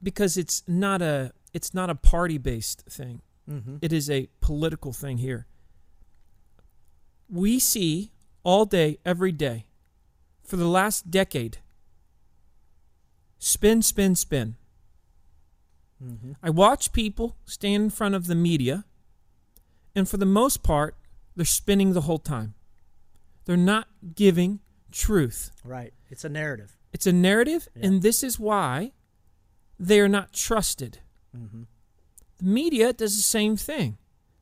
because 0.02 0.36
it's 0.36 0.62
not 0.66 1.02
a 1.02 1.32
it's 1.52 1.74
not 1.74 1.90
a 1.90 1.94
party 1.94 2.38
based 2.38 2.84
thing 2.88 3.22
Mm-hmm. 3.48 3.76
it 3.80 3.92
is 3.92 4.10
a 4.10 4.28
political 4.40 4.92
thing 4.92 5.18
here 5.18 5.46
we 7.30 7.58
see 7.58 8.12
all 8.44 8.64
day 8.66 8.98
every 9.04 9.32
day 9.32 9.66
for 10.42 10.56
the 10.56 10.68
last 10.68 11.10
decade 11.10 11.58
spin 13.38 13.82
spin 13.82 14.14
spin 14.14 14.56
Mm-hmm. 16.04 16.32
I 16.44 16.50
watch 16.50 16.92
people 16.92 17.34
stand 17.44 17.82
in 17.82 17.90
front 17.90 18.14
of 18.14 18.28
the 18.28 18.36
media, 18.36 18.84
and 19.96 20.08
for 20.08 20.16
the 20.16 20.24
most 20.24 20.62
part, 20.62 20.94
they're 21.34 21.44
spinning 21.44 21.92
the 21.92 22.02
whole 22.02 22.20
time. 22.20 22.54
They're 23.46 23.56
not 23.56 23.88
giving 24.14 24.60
truth. 24.92 25.50
Right. 25.64 25.92
It's 26.08 26.24
a 26.24 26.28
narrative. 26.28 26.76
It's 26.92 27.08
a 27.08 27.12
narrative, 27.12 27.68
Yeah. 27.74 27.86
and 27.86 28.02
this 28.02 28.22
is 28.22 28.38
why 28.38 28.92
they 29.76 29.98
are 29.98 30.06
not 30.06 30.32
trusted. 30.32 31.00
Mm-hmm. 31.36 31.62
The 32.38 32.44
media 32.44 32.92
does 32.92 33.16
the 33.16 33.22
same 33.22 33.56
thing. 33.56 33.98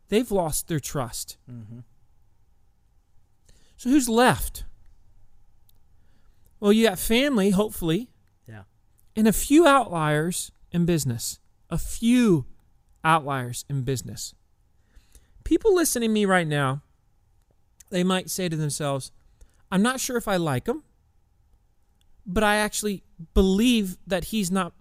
They've 0.09 0.31
lost 0.31 0.69
their 0.69 0.81
trust. 0.81 1.39
Mm-hmm. 1.51 1.81
So 3.77 3.91
who's 3.91 4.09
left? 4.09 4.65
Well, 6.61 6.73
you 6.73 6.87
got 6.89 6.99
family, 6.99 7.51
hopefully, 7.51 8.09
Yeah. 8.49 8.63
and 9.15 9.29
a 9.29 9.33
few 9.33 9.67
outliers 9.67 10.51
in 10.73 10.87
business. 10.87 11.39
A 11.71 11.79
few 11.79 12.47
outliers 13.05 13.65
in 13.69 13.83
business. 13.83 14.35
People 15.45 15.75
listening 15.75 16.09
to 16.11 16.13
me 16.15 16.25
right 16.25 16.47
now, 16.47 16.83
they 17.91 18.03
might 18.03 18.31
say 18.31 18.49
to 18.49 18.57
themselves, 18.57 19.13
I'm 19.71 19.83
not 19.83 20.01
sure 20.01 20.17
if 20.17 20.27
I 20.29 20.37
like 20.37 20.67
him, 20.67 20.83
but 22.25 22.43
I 22.43 22.57
actually 22.57 23.05
believe 23.35 23.97
that 24.07 24.25
he's 24.27 24.51
not 24.51 24.73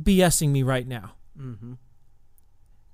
BSing 0.00 0.50
me 0.50 0.62
right 0.62 0.86
now. 0.86 1.14
Mm-hmm. 1.38 1.74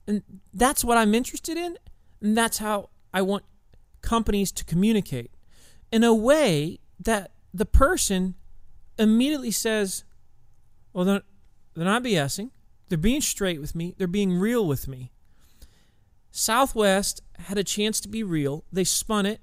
And 0.06 0.22
that's 0.52 0.84
what 0.84 0.98
I'm 0.98 1.14
interested 1.14 1.56
in, 1.56 1.78
and 2.20 2.36
that's 2.36 2.58
how 2.58 2.90
I 3.12 3.22
want 3.22 3.44
companies 4.02 4.52
to 4.52 4.64
communicate 4.64 5.30
in 5.90 6.04
a 6.04 6.14
way 6.14 6.78
that 7.00 7.32
the 7.54 7.64
person 7.64 8.34
immediately 8.98 9.50
says, 9.50 10.04
Well, 10.92 11.04
they're, 11.04 11.22
they're 11.74 11.84
not 11.84 12.02
BSing. 12.02 12.50
They're 12.88 12.98
being 12.98 13.22
straight 13.22 13.60
with 13.60 13.74
me. 13.74 13.94
They're 13.96 14.06
being 14.06 14.38
real 14.38 14.66
with 14.66 14.86
me. 14.86 15.12
Southwest 16.30 17.22
had 17.38 17.58
a 17.58 17.64
chance 17.64 18.00
to 18.00 18.08
be 18.08 18.22
real. 18.22 18.64
They 18.72 18.84
spun 18.84 19.24
it 19.24 19.40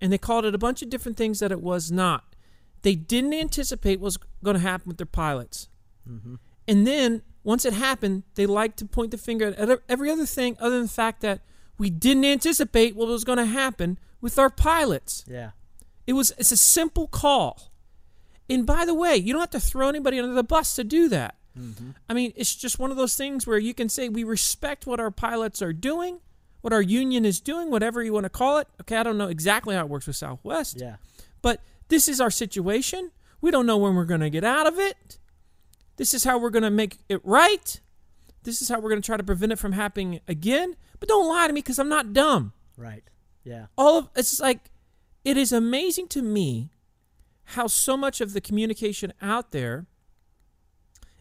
and 0.00 0.12
they 0.12 0.18
called 0.18 0.44
it 0.44 0.54
a 0.54 0.58
bunch 0.58 0.82
of 0.82 0.90
different 0.90 1.16
things 1.16 1.40
that 1.40 1.50
it 1.50 1.60
was 1.60 1.90
not. 1.90 2.36
They 2.82 2.94
didn't 2.94 3.34
anticipate 3.34 3.98
what 3.98 4.04
was 4.04 4.18
going 4.44 4.54
to 4.54 4.62
happen 4.62 4.88
with 4.88 4.98
their 4.98 5.06
pilots. 5.06 5.68
Mm-hmm. 6.08 6.34
And 6.68 6.86
then 6.86 7.22
once 7.46 7.64
it 7.64 7.72
happened, 7.72 8.24
they 8.34 8.44
like 8.44 8.74
to 8.74 8.84
point 8.84 9.12
the 9.12 9.16
finger 9.16 9.54
at 9.56 9.80
every 9.88 10.10
other 10.10 10.26
thing 10.26 10.56
other 10.58 10.74
than 10.74 10.82
the 10.86 10.88
fact 10.88 11.20
that 11.20 11.40
we 11.78 11.88
didn't 11.88 12.24
anticipate 12.24 12.96
what 12.96 13.06
was 13.06 13.22
going 13.22 13.38
to 13.38 13.46
happen 13.46 13.98
with 14.20 14.36
our 14.36 14.50
pilots. 14.50 15.24
Yeah. 15.28 15.50
It 16.08 16.14
was 16.14 16.32
it's 16.38 16.50
a 16.50 16.56
simple 16.56 17.06
call. 17.06 17.70
And 18.50 18.66
by 18.66 18.84
the 18.84 18.94
way, 18.94 19.14
you 19.14 19.32
don't 19.32 19.40
have 19.40 19.50
to 19.50 19.60
throw 19.60 19.88
anybody 19.88 20.18
under 20.18 20.34
the 20.34 20.42
bus 20.42 20.74
to 20.74 20.82
do 20.82 21.08
that. 21.10 21.36
Mm-hmm. 21.56 21.90
I 22.08 22.14
mean, 22.14 22.32
it's 22.34 22.52
just 22.52 22.80
one 22.80 22.90
of 22.90 22.96
those 22.96 23.16
things 23.16 23.46
where 23.46 23.58
you 23.58 23.74
can 23.74 23.88
say 23.88 24.08
we 24.08 24.24
respect 24.24 24.84
what 24.84 24.98
our 24.98 25.12
pilots 25.12 25.62
are 25.62 25.72
doing, 25.72 26.18
what 26.62 26.72
our 26.72 26.82
union 26.82 27.24
is 27.24 27.40
doing, 27.40 27.70
whatever 27.70 28.02
you 28.02 28.12
want 28.12 28.24
to 28.24 28.30
call 28.30 28.58
it. 28.58 28.66
Okay, 28.80 28.96
I 28.96 29.04
don't 29.04 29.18
know 29.18 29.28
exactly 29.28 29.76
how 29.76 29.82
it 29.82 29.88
works 29.88 30.08
with 30.08 30.16
Southwest, 30.16 30.80
Yeah. 30.80 30.96
but 31.42 31.62
this 31.88 32.08
is 32.08 32.20
our 32.20 32.30
situation. 32.32 33.12
We 33.40 33.52
don't 33.52 33.66
know 33.66 33.76
when 33.76 33.94
we're 33.94 34.04
going 34.04 34.20
to 34.20 34.30
get 34.30 34.42
out 34.42 34.66
of 34.66 34.80
it. 34.80 35.18
This 35.96 36.14
is 36.14 36.24
how 36.24 36.38
we're 36.38 36.50
going 36.50 36.62
to 36.62 36.70
make 36.70 36.98
it 37.08 37.20
right. 37.24 37.80
This 38.42 38.62
is 38.62 38.68
how 38.68 38.78
we're 38.80 38.90
going 38.90 39.02
to 39.02 39.06
try 39.06 39.16
to 39.16 39.24
prevent 39.24 39.52
it 39.52 39.58
from 39.58 39.72
happening 39.72 40.20
again. 40.28 40.76
But 41.00 41.08
don't 41.08 41.28
lie 41.28 41.46
to 41.46 41.52
me 41.52 41.60
because 41.60 41.78
I'm 41.78 41.88
not 41.88 42.12
dumb. 42.12 42.52
Right. 42.76 43.02
Yeah. 43.44 43.66
All 43.76 43.98
of 43.98 44.08
it's 44.14 44.40
like 44.40 44.70
it 45.24 45.36
is 45.36 45.52
amazing 45.52 46.08
to 46.08 46.22
me 46.22 46.70
how 47.50 47.66
so 47.66 47.96
much 47.96 48.20
of 48.20 48.32
the 48.32 48.40
communication 48.40 49.12
out 49.22 49.52
there 49.52 49.86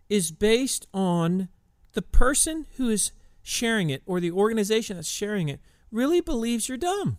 is 0.10 0.32
based 0.32 0.88
on 0.94 1.50
the 1.94 2.02
person 2.02 2.66
who 2.78 2.90
is 2.90 3.12
sharing 3.42 3.90
it 3.90 4.02
or 4.06 4.20
the 4.20 4.32
organization 4.32 4.98
that's 4.98 5.08
sharing 5.08 5.50
it 5.50 5.60
really 5.92 6.20
believes 6.22 6.68
you're 6.68 6.78
dumb 6.78 7.18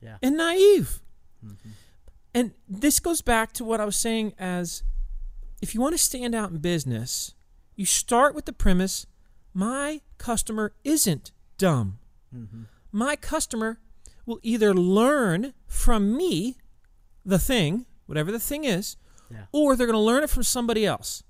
Yeah. 0.00 0.18
and 0.22 0.36
naive. 0.36 1.00
Mm-hmm. 1.44 1.70
And 2.34 2.52
this 2.68 3.00
goes 3.00 3.22
back 3.22 3.52
to 3.54 3.64
what 3.64 3.80
I 3.80 3.84
was 3.84 3.96
saying 3.96 4.34
as 4.38 4.82
if 5.60 5.74
you 5.74 5.80
want 5.80 5.94
to 5.94 6.02
stand 6.02 6.34
out 6.34 6.50
in 6.50 6.58
business, 6.58 7.34
you 7.74 7.84
start 7.84 8.34
with 8.34 8.44
the 8.44 8.52
premise 8.52 9.06
my 9.54 10.00
customer 10.18 10.72
isn't 10.84 11.32
dumb. 11.56 11.98
Mm-hmm. 12.34 12.62
My 12.92 13.16
customer 13.16 13.78
will 14.26 14.38
either 14.42 14.74
learn 14.74 15.54
from 15.66 16.16
me 16.16 16.56
the 17.24 17.38
thing, 17.38 17.86
whatever 18.06 18.30
the 18.30 18.38
thing 18.40 18.64
is, 18.64 18.96
Yeah. 19.30 19.46
or 19.52 19.74
they're 19.74 19.86
going 19.86 19.94
to 19.94 20.00
learn 20.00 20.22
it 20.22 20.30
from 20.30 20.42
somebody 20.42 20.86
else. 20.86 21.22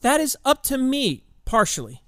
That 0.00 0.20
is 0.20 0.36
up 0.44 0.62
to 0.64 0.78
me 0.78 1.24
partially. 1.44 2.02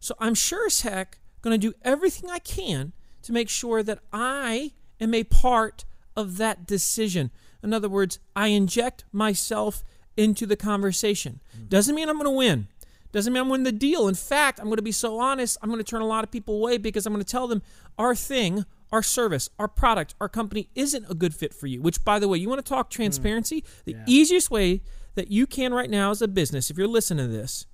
So 0.00 0.14
I'm 0.18 0.34
sure 0.34 0.66
as 0.66 0.80
heck 0.82 1.18
going 1.42 1.58
to 1.58 1.70
do 1.70 1.76
everything 1.82 2.30
I 2.30 2.38
can 2.38 2.92
to 3.22 3.32
make 3.32 3.48
sure 3.48 3.82
that 3.82 4.00
I 4.12 4.72
am 5.00 5.14
a 5.14 5.24
part 5.24 5.84
of 6.16 6.36
that 6.38 6.66
decision. 6.66 7.30
In 7.62 7.72
other 7.72 7.88
words, 7.88 8.18
I 8.36 8.48
inject 8.48 9.04
myself 9.12 9.82
into 10.16 10.46
the 10.46 10.56
conversation. 10.56 11.40
Mm-hmm. 11.56 11.66
Doesn't 11.68 11.94
mean 11.94 12.08
I'm 12.08 12.16
going 12.16 12.26
to 12.26 12.30
win. 12.30 12.68
Doesn't 13.12 13.32
mean 13.32 13.42
I'm 13.42 13.48
winning 13.48 13.64
the 13.64 13.72
deal. 13.72 14.08
In 14.08 14.14
fact, 14.14 14.58
I'm 14.58 14.66
going 14.66 14.76
to 14.76 14.82
be 14.82 14.92
so 14.92 15.20
honest, 15.20 15.56
I'm 15.62 15.70
going 15.70 15.78
to 15.78 15.88
turn 15.88 16.02
a 16.02 16.06
lot 16.06 16.24
of 16.24 16.32
people 16.32 16.56
away 16.56 16.78
because 16.78 17.06
I'm 17.06 17.12
going 17.12 17.24
to 17.24 17.30
tell 17.30 17.46
them 17.46 17.62
our 17.96 18.14
thing, 18.14 18.64
our 18.90 19.04
service, 19.04 19.48
our 19.58 19.68
product, 19.68 20.16
our 20.20 20.28
company 20.28 20.68
isn't 20.74 21.08
a 21.08 21.14
good 21.14 21.32
fit 21.32 21.54
for 21.54 21.68
you. 21.68 21.80
Which, 21.80 22.04
by 22.04 22.18
the 22.18 22.26
way, 22.26 22.38
you 22.38 22.48
want 22.48 22.64
to 22.64 22.68
talk 22.68 22.88
mm. 22.88 22.94
transparency? 22.94 23.64
The 23.84 23.92
Yeah. 23.92 24.04
easiest 24.06 24.50
way 24.50 24.82
that 25.14 25.30
you 25.30 25.46
can 25.46 25.72
right 25.72 25.88
now 25.88 26.10
as 26.10 26.22
a 26.22 26.28
business, 26.28 26.70
if 26.70 26.76
you're 26.76 26.88
listening 26.88 27.26
to 27.26 27.32
this, 27.32 27.66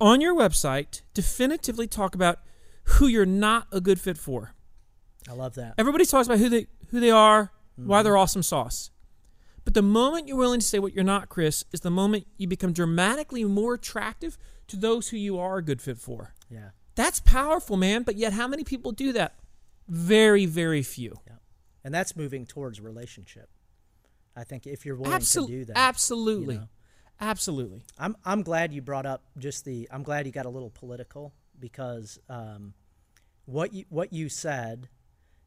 on 0.00 0.20
your 0.20 0.34
website, 0.34 1.02
definitively 1.14 1.86
talk 1.86 2.14
about 2.14 2.40
who 2.84 3.06
you're 3.06 3.26
not 3.26 3.68
a 3.72 3.80
good 3.80 4.00
fit 4.00 4.18
for. 4.18 4.54
I 5.28 5.34
love 5.34 5.54
that. 5.54 5.74
Everybody 5.78 6.04
talks 6.04 6.26
about 6.26 6.38
who 6.38 6.48
they 6.48 6.66
who 6.90 7.00
they 7.00 7.10
are, 7.10 7.52
why 7.76 7.98
mm-hmm. 7.98 8.04
they're 8.04 8.16
awesome 8.16 8.42
sauce. 8.42 8.90
But 9.66 9.74
the 9.74 9.82
moment 9.82 10.28
you're 10.28 10.36
willing 10.36 10.60
to 10.60 10.66
say 10.66 10.78
what 10.78 10.94
you're 10.94 11.02
not, 11.02 11.28
Chris, 11.28 11.64
is 11.72 11.80
the 11.80 11.90
moment 11.90 12.28
you 12.38 12.46
become 12.46 12.72
dramatically 12.72 13.42
more 13.44 13.74
attractive 13.74 14.38
to 14.68 14.76
those 14.76 15.08
who 15.08 15.16
you 15.16 15.40
are 15.40 15.58
a 15.58 15.62
good 15.62 15.82
fit 15.82 15.98
for. 15.98 16.34
Yeah. 16.48 16.70
That's 16.94 17.18
powerful, 17.18 17.76
man. 17.76 18.04
But 18.04 18.14
yet, 18.14 18.32
how 18.32 18.46
many 18.46 18.62
people 18.62 18.92
do 18.92 19.12
that? 19.14 19.34
Very, 19.88 20.46
very 20.46 20.84
few. 20.84 21.16
Yeah. 21.26 21.32
And 21.82 21.92
that's 21.92 22.14
moving 22.14 22.46
towards 22.46 22.80
relationship. 22.80 23.50
I 24.36 24.44
think 24.44 24.68
if 24.68 24.86
you're 24.86 24.94
willing 24.94 25.20
to 25.20 25.46
do 25.48 25.64
that. 25.64 25.76
absolutely, 25.76 26.54
you 26.54 26.60
know. 26.60 26.68
absolutely. 27.20 27.82
I'm 27.98 28.16
I'm 28.24 28.42
glad 28.42 28.72
you 28.72 28.82
brought 28.82 29.04
up 29.04 29.24
just 29.36 29.64
the. 29.64 29.88
I'm 29.90 30.04
glad 30.04 30.26
you 30.26 30.32
got 30.32 30.46
a 30.46 30.50
little 30.50 30.70
political 30.70 31.34
because 31.58 32.20
um, 32.28 32.74
what 33.46 33.72
you 33.72 33.84
what 33.88 34.12
you 34.12 34.28
said, 34.28 34.88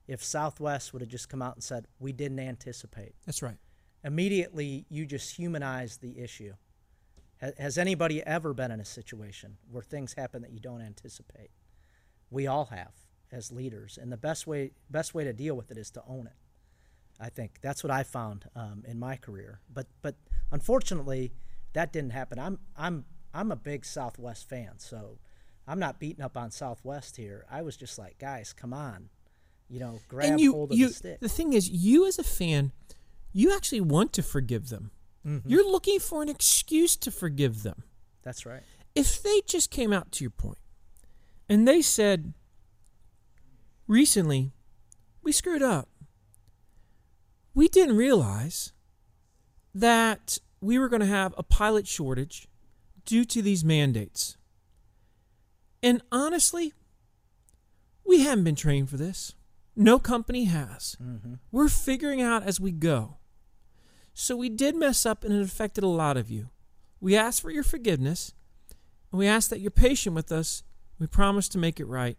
if 0.09 0.21
Southwest 0.21 0.91
would 0.91 1.01
have 1.01 1.09
just 1.09 1.29
come 1.29 1.41
out 1.41 1.55
and 1.55 1.63
said 1.63 1.85
we 1.99 2.11
didn't 2.11 2.39
anticipate, 2.39 3.13
That's 3.25 3.41
right. 3.41 3.57
Immediately 4.03 4.85
you 4.89 5.05
just 5.05 5.35
humanize 5.35 5.97
the 5.97 6.19
issue. 6.19 6.53
Has 7.57 7.77
anybody 7.77 8.21
ever 8.23 8.53
been 8.53 8.71
in 8.71 8.81
a 8.81 8.85
situation 8.85 9.57
where 9.71 9.83
things 9.83 10.13
happen 10.13 10.41
that 10.41 10.51
you 10.51 10.59
don't 10.59 10.81
anticipate? 10.81 11.51
We 12.29 12.47
all 12.47 12.65
have 12.65 12.91
as 13.31 13.51
leaders, 13.51 13.97
and 14.01 14.11
the 14.11 14.17
best 14.17 14.45
way 14.45 14.71
best 14.89 15.13
way 15.13 15.23
to 15.23 15.31
deal 15.31 15.55
with 15.55 15.71
it 15.71 15.77
is 15.77 15.89
to 15.91 16.03
own 16.07 16.27
it. 16.27 16.33
I 17.19 17.29
think 17.29 17.59
that's 17.61 17.83
what 17.83 17.91
I 17.91 18.03
found 18.03 18.49
um, 18.55 18.83
in 18.87 18.99
my 18.99 19.15
career. 19.15 19.61
But 19.73 19.87
but 20.01 20.15
unfortunately, 20.51 21.31
that 21.73 21.93
didn't 21.93 22.11
happen. 22.11 22.39
I'm 22.39 22.59
I'm 22.75 23.05
I'm 23.33 23.51
a 23.51 23.55
big 23.55 23.85
Southwest 23.85 24.49
fan, 24.49 24.73
so 24.77 25.19
I'm 25.67 25.79
not 25.79 25.99
beating 25.99 26.23
up 26.23 26.35
on 26.35 26.51
Southwest 26.51 27.15
here. 27.15 27.45
I 27.49 27.61
was 27.61 27.77
just 27.77 27.97
like, 27.97 28.17
guys, 28.17 28.53
come 28.53 28.73
on, 28.73 29.09
you 29.69 29.79
know, 29.79 29.99
grab 30.07 30.39
you, 30.39 30.51
hold 30.53 30.71
of 30.71 30.77
you, 30.77 30.87
the 30.87 30.93
stick. 30.93 31.19
the 31.19 31.29
thing 31.29 31.53
is, 31.53 31.69
you 31.69 32.07
as 32.07 32.17
a 32.17 32.23
fan, 32.23 32.71
you 33.33 33.55
actually 33.55 33.81
want 33.81 34.13
to 34.13 34.23
forgive 34.23 34.69
them. 34.69 34.91
Mm-hmm. 35.25 35.49
You're 35.49 35.69
looking 35.69 35.99
for 35.99 36.21
an 36.21 36.29
excuse 36.29 36.95
to 36.97 37.11
forgive 37.11 37.63
them. 37.63 37.83
That's 38.23 38.45
right. 38.45 38.61
if 38.95 39.21
they 39.23 39.41
just 39.47 39.69
came 39.71 39.91
out 39.93 40.11
to 40.13 40.23
your 40.23 40.31
point 40.31 40.57
and 41.47 41.67
they 41.67 41.81
said 41.81 42.33
recently 43.87 44.51
we 45.23 45.31
screwed 45.31 45.61
up 45.63 45.87
we 47.53 47.67
didn't 47.67 47.95
realize 47.95 48.73
that 49.73 50.37
we 50.61 50.77
were 50.77 50.89
going 50.89 50.99
to 50.99 51.05
have 51.05 51.33
a 51.37 51.43
pilot 51.43 51.87
shortage 51.87 52.47
due 53.05 53.25
to 53.25 53.41
these 53.41 53.63
mandates 53.63 54.37
and 55.81 56.01
honestly 56.11 56.73
we 58.05 58.21
haven't 58.21 58.43
been 58.43 58.55
trained 58.55 58.89
for 58.89 58.97
this 58.97 59.33
no 59.75 59.97
company 59.97 60.45
has 60.45 60.97
Mm-hmm. 61.01 61.35
we're 61.51 61.69
figuring 61.69 62.21
out 62.21 62.43
as 62.43 62.59
we 62.59 62.71
go 62.71 63.17
so 64.19 64.35
we 64.35 64.49
did 64.49 64.75
mess 64.75 65.05
up 65.05 65.23
and 65.23 65.33
it 65.33 65.41
affected 65.41 65.83
a 65.83 65.87
lot 65.87 66.17
of 66.17 66.29
you 66.29 66.49
we 67.01 67.15
ask 67.15 67.41
for 67.41 67.51
your 67.51 67.63
forgiveness 67.63 68.33
and 69.11 69.19
we 69.19 69.27
ask 69.27 69.49
that 69.49 69.59
you're 69.59 69.71
patient 69.71 70.15
with 70.15 70.31
us. 70.31 70.63
We 70.99 71.07
promise 71.07 71.47
to 71.49 71.57
make 71.57 71.79
it 71.79 71.85
right 71.85 72.17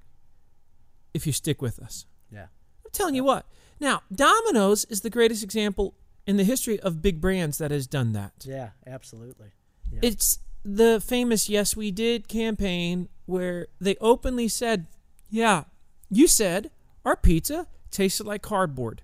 if 1.13 1.27
you 1.27 1.33
stick 1.33 1.61
with 1.61 1.79
us. 1.79 2.07
Yeah. 2.31 2.47
I'm 2.85 2.91
telling 2.93 3.15
you 3.15 3.25
what. 3.25 3.47
Now, 3.79 4.03
Domino's 4.13 4.85
is 4.87 5.03
the 5.03 5.11
greatest 5.11 5.45
example 5.45 5.95
in 6.27 6.37
the 6.37 6.45
history 6.45 6.81
of 6.81 7.03
big 7.03 7.21
brands 7.21 7.59
that 7.59 7.71
has 7.71 7.87
done 7.87 8.13
that. 8.13 8.33
Yeah. 8.45 8.71
Absolutely. 8.87 9.53
Yeah. 9.91 10.01
It's 10.03 10.39
the 10.65 11.01
famous 11.01 11.49
Yes 11.49 11.77
We 11.77 11.91
Did 11.91 12.29
campaign 12.29 13.09
where 13.27 13.69
they 13.81 13.97
openly 14.01 14.49
said, 14.49 14.87
Yeah, 15.29 15.65
you 16.11 16.27
said 16.27 16.71
our 17.05 17.17
pizza 17.17 17.67
tasted 17.91 18.27
like 18.27 18.43
cardboard. 18.43 19.03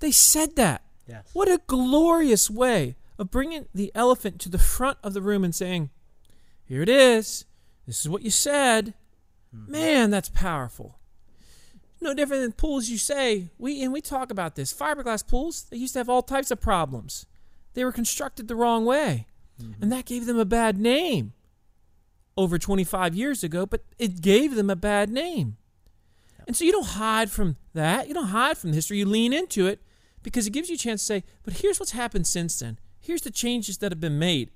They 0.00 0.10
said 0.10 0.56
that. 0.56 0.82
Yes. 1.10 1.28
What 1.32 1.48
a 1.48 1.60
glorious 1.66 2.48
way 2.48 2.96
of 3.18 3.30
bringing 3.30 3.66
the 3.74 3.92
elephant 3.94 4.40
to 4.40 4.48
the 4.48 4.58
front 4.58 4.98
of 5.02 5.12
the 5.12 5.22
room 5.22 5.44
and 5.44 5.54
saying, 5.54 5.90
"Here 6.64 6.82
it 6.82 6.88
is. 6.88 7.44
This 7.86 8.00
is 8.00 8.08
what 8.08 8.22
you 8.22 8.30
said." 8.30 8.94
Mm-hmm. 9.54 9.72
Man, 9.72 10.10
that's 10.10 10.28
powerful. 10.28 10.98
No 12.00 12.14
different 12.14 12.42
than 12.42 12.52
pools. 12.52 12.88
You 12.88 12.98
say 12.98 13.50
we 13.58 13.82
and 13.82 13.92
we 13.92 14.00
talk 14.00 14.30
about 14.30 14.54
this. 14.54 14.72
Fiberglass 14.72 15.26
pools. 15.26 15.64
They 15.64 15.76
used 15.76 15.92
to 15.94 15.98
have 15.98 16.08
all 16.08 16.22
types 16.22 16.50
of 16.50 16.60
problems. 16.60 17.26
They 17.74 17.84
were 17.84 17.92
constructed 17.92 18.48
the 18.48 18.56
wrong 18.56 18.84
way, 18.84 19.26
mm-hmm. 19.60 19.82
and 19.82 19.92
that 19.92 20.06
gave 20.06 20.26
them 20.26 20.38
a 20.38 20.44
bad 20.44 20.78
name. 20.78 21.34
Over 22.36 22.58
25 22.58 23.14
years 23.14 23.44
ago, 23.44 23.66
but 23.66 23.84
it 23.98 24.22
gave 24.22 24.54
them 24.54 24.70
a 24.70 24.76
bad 24.76 25.10
name. 25.10 25.58
And 26.46 26.56
so 26.56 26.64
you 26.64 26.72
don't 26.72 26.86
hide 26.86 27.30
from 27.30 27.56
that. 27.74 28.08
You 28.08 28.14
don't 28.14 28.28
hide 28.28 28.56
from 28.56 28.70
the 28.70 28.76
history. 28.76 28.98
You 28.98 29.04
lean 29.04 29.32
into 29.32 29.66
it 29.66 29.82
because 30.22 30.46
it 30.46 30.50
gives 30.50 30.68
you 30.68 30.74
a 30.74 30.78
chance 30.78 31.02
to 31.02 31.06
say, 31.06 31.24
but 31.42 31.54
here's 31.54 31.78
what's 31.80 31.92
happened 31.92 32.26
since 32.26 32.58
then. 32.58 32.78
Here's 33.00 33.22
the 33.22 33.30
changes 33.30 33.78
that 33.78 33.92
have 33.92 34.00
been 34.00 34.18
made. 34.18 34.50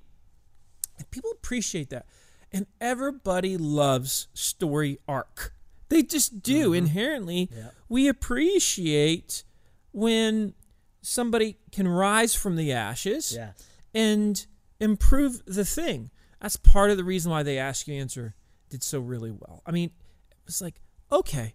And 0.98 1.10
people 1.10 1.30
appreciate 1.32 1.90
that. 1.90 2.06
And 2.52 2.66
everybody 2.80 3.56
loves 3.56 4.28
story 4.34 4.98
arc. 5.08 5.52
They 5.88 6.02
just 6.02 6.42
do. 6.42 6.66
Mm-hmm. 6.66 6.74
Inherently, 6.74 7.50
Yeah. 7.54 7.70
we 7.88 8.08
appreciate 8.08 9.44
when 9.92 10.54
somebody 11.02 11.56
can 11.72 11.86
rise 11.88 12.34
from 12.34 12.56
the 12.56 12.72
ashes 12.72 13.32
Yes. 13.34 13.66
and 13.94 14.46
improve 14.80 15.42
the 15.46 15.64
thing. 15.64 16.10
That's 16.40 16.56
part 16.56 16.90
of 16.90 16.96
the 16.96 17.04
reason 17.04 17.30
why 17.30 17.42
they 17.42 17.58
Ask 17.58 17.88
You 17.88 17.94
Answer 17.94 18.34
did 18.70 18.82
so 18.82 19.00
really 19.00 19.30
well. 19.30 19.62
I 19.66 19.70
mean, 19.70 19.90
it 20.30 20.46
was 20.46 20.60
like, 20.60 20.80
okay, 21.10 21.54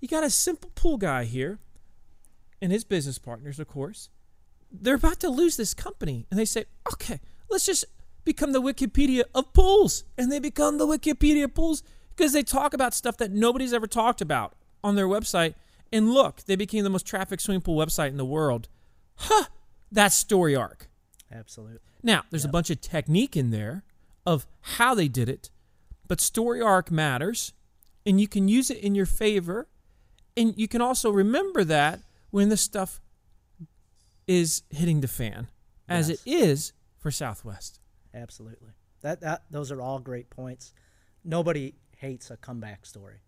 you 0.00 0.08
got 0.08 0.24
a 0.24 0.30
simple 0.30 0.70
pool 0.74 0.96
guy 0.98 1.24
here 1.24 1.58
and 2.60 2.72
his 2.72 2.84
business 2.84 3.18
partners, 3.18 3.58
of 3.58 3.68
course. 3.68 4.08
They're 4.70 4.94
about 4.94 5.20
to 5.20 5.28
lose 5.28 5.56
this 5.56 5.74
company. 5.74 6.26
And 6.30 6.38
they 6.38 6.44
say, 6.44 6.66
okay, 6.92 7.20
let's 7.48 7.66
just 7.66 7.84
become 8.24 8.52
the 8.52 8.62
Wikipedia 8.62 9.24
of 9.34 9.52
pools. 9.52 10.04
And 10.16 10.30
they 10.30 10.38
become 10.38 10.78
the 10.78 10.86
Wikipedia 10.86 11.44
of 11.44 11.54
pools 11.54 11.82
because 12.16 12.32
they 12.32 12.42
talk 12.42 12.74
about 12.74 12.94
stuff 12.94 13.16
that 13.16 13.32
nobody's 13.32 13.72
ever 13.72 13.86
talked 13.86 14.20
about 14.20 14.54
on 14.84 14.94
their 14.94 15.08
website. 15.08 15.54
And 15.92 16.12
look, 16.12 16.44
they 16.44 16.56
became 16.56 16.84
the 16.84 16.90
most 16.90 17.06
trafficked 17.06 17.42
swimming 17.42 17.62
pool 17.62 17.76
website 17.76 18.08
in 18.08 18.16
the 18.16 18.24
world. 18.24 18.68
Huh, 19.16 19.46
that's 19.90 20.14
story 20.14 20.54
arc. 20.54 20.88
Absolutely. 21.32 21.78
Now, 22.02 22.24
there's 22.30 22.44
a 22.44 22.48
bunch 22.48 22.70
of 22.70 22.80
technique 22.80 23.36
in 23.36 23.50
there 23.50 23.84
of 24.24 24.46
how 24.60 24.94
they 24.94 25.08
did 25.08 25.28
it, 25.28 25.50
but 26.06 26.20
story 26.20 26.60
arc 26.60 26.90
matters, 26.90 27.52
and 28.06 28.20
you 28.20 28.28
can 28.28 28.48
use 28.48 28.70
it 28.70 28.78
in 28.78 28.94
your 28.94 29.06
favor. 29.06 29.66
And 30.36 30.56
you 30.56 30.68
can 30.68 30.80
also 30.80 31.10
remember 31.10 31.64
that 31.64 32.00
when 32.30 32.48
the 32.48 32.56
stuff 32.56 33.00
is 34.26 34.62
hitting 34.70 35.00
the 35.00 35.08
fan, 35.08 35.48
as 35.88 36.08
Yes. 36.08 36.22
it 36.24 36.30
is 36.30 36.72
for 36.98 37.10
Southwest. 37.10 37.80
Absolutely. 38.14 38.70
That 39.02 39.20
that 39.20 39.44
those 39.50 39.70
are 39.72 39.80
all 39.80 39.98
great 39.98 40.30
points. 40.30 40.72
Nobody 41.24 41.74
hates 41.96 42.30
a 42.30 42.36
comeback 42.36 42.86
story. 42.86 43.20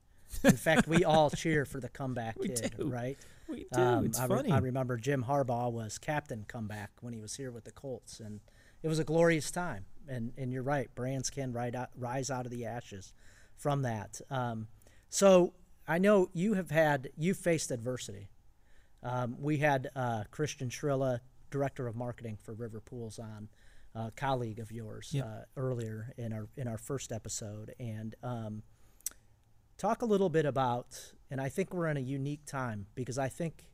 In 0.44 0.56
fact, 0.56 0.86
we 0.88 1.04
all 1.04 1.30
cheer 1.30 1.64
for 1.64 1.80
the 1.80 1.88
comeback 1.88 2.38
We 2.38 2.48
kid, 2.48 2.74
do. 2.78 2.88
right? 2.88 3.18
We 3.48 3.66
do. 3.72 3.80
Um, 3.80 4.06
it's 4.06 4.18
I, 4.18 4.24
re- 4.26 4.36
funny. 4.36 4.50
I 4.52 4.58
remember 4.58 4.96
Jim 4.96 5.24
Harbaugh 5.28 5.70
was 5.72 5.98
captain 5.98 6.44
comeback 6.48 6.90
when 7.00 7.12
he 7.12 7.20
was 7.20 7.36
here 7.36 7.50
with 7.50 7.64
the 7.64 7.72
Colts, 7.72 8.20
and 8.20 8.40
it 8.82 8.88
was 8.88 8.98
a 8.98 9.04
glorious 9.04 9.50
time. 9.50 9.86
And 10.08 10.32
and 10.36 10.52
you're 10.52 10.62
right, 10.62 10.92
brands 10.94 11.30
can 11.30 11.52
ride 11.52 11.74
out, 11.76 11.90
rise 11.96 12.30
out 12.30 12.44
of 12.46 12.50
the 12.52 12.64
ashes 12.66 13.12
from 13.56 13.82
that. 13.82 14.20
Um, 14.30 14.68
so 15.10 15.54
I 15.86 15.98
know 15.98 16.28
you 16.32 16.54
have 16.54 16.70
had 16.70 17.10
you 17.16 17.34
faced 17.34 17.70
adversity. 17.70 18.28
Um, 19.02 19.36
we 19.40 19.58
had 19.58 19.90
uh, 19.96 20.24
Christian 20.30 20.68
Trilla, 20.68 21.20
director 21.50 21.86
of 21.86 21.96
marketing 21.96 22.38
for 22.42 22.54
River 22.54 22.80
Pools, 22.80 23.18
on, 23.18 23.48
a 23.94 24.10
colleague 24.12 24.58
of 24.58 24.72
yours 24.72 25.10
Yep. 25.12 25.24
uh, 25.26 25.44
earlier 25.56 26.14
in 26.16 26.32
our 26.32 26.48
in 26.56 26.66
our 26.66 26.78
first 26.78 27.12
episode, 27.12 27.74
and 27.78 28.14
um, 28.22 28.62
talk 29.76 30.02
a 30.02 30.06
little 30.06 30.30
bit 30.30 30.46
about. 30.46 31.12
And 31.30 31.40
I 31.40 31.48
think 31.48 31.74
we're 31.74 31.88
in 31.88 31.96
a 31.96 32.00
unique 32.00 32.44
time 32.46 32.86
because 32.94 33.18
I 33.18 33.28
think 33.28 33.68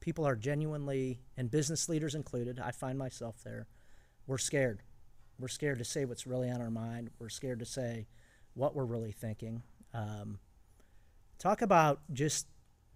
people 0.00 0.26
are 0.26 0.36
genuinely, 0.36 1.20
and 1.36 1.50
business 1.50 1.88
leaders 1.88 2.14
included. 2.14 2.58
I 2.58 2.72
find 2.72 2.98
myself 2.98 3.36
there. 3.44 3.68
We're 4.26 4.38
scared. 4.38 4.82
We're 5.38 5.48
scared 5.48 5.78
to 5.78 5.84
say 5.84 6.04
what's 6.04 6.26
really 6.26 6.50
on 6.50 6.60
our 6.60 6.70
mind. 6.70 7.10
We're 7.18 7.28
scared 7.28 7.58
to 7.60 7.64
say 7.66 8.06
what 8.54 8.74
we're 8.74 8.84
really 8.84 9.12
thinking. 9.12 9.62
Um, 9.92 10.38
talk 11.38 11.62
about 11.62 12.00
just 12.12 12.46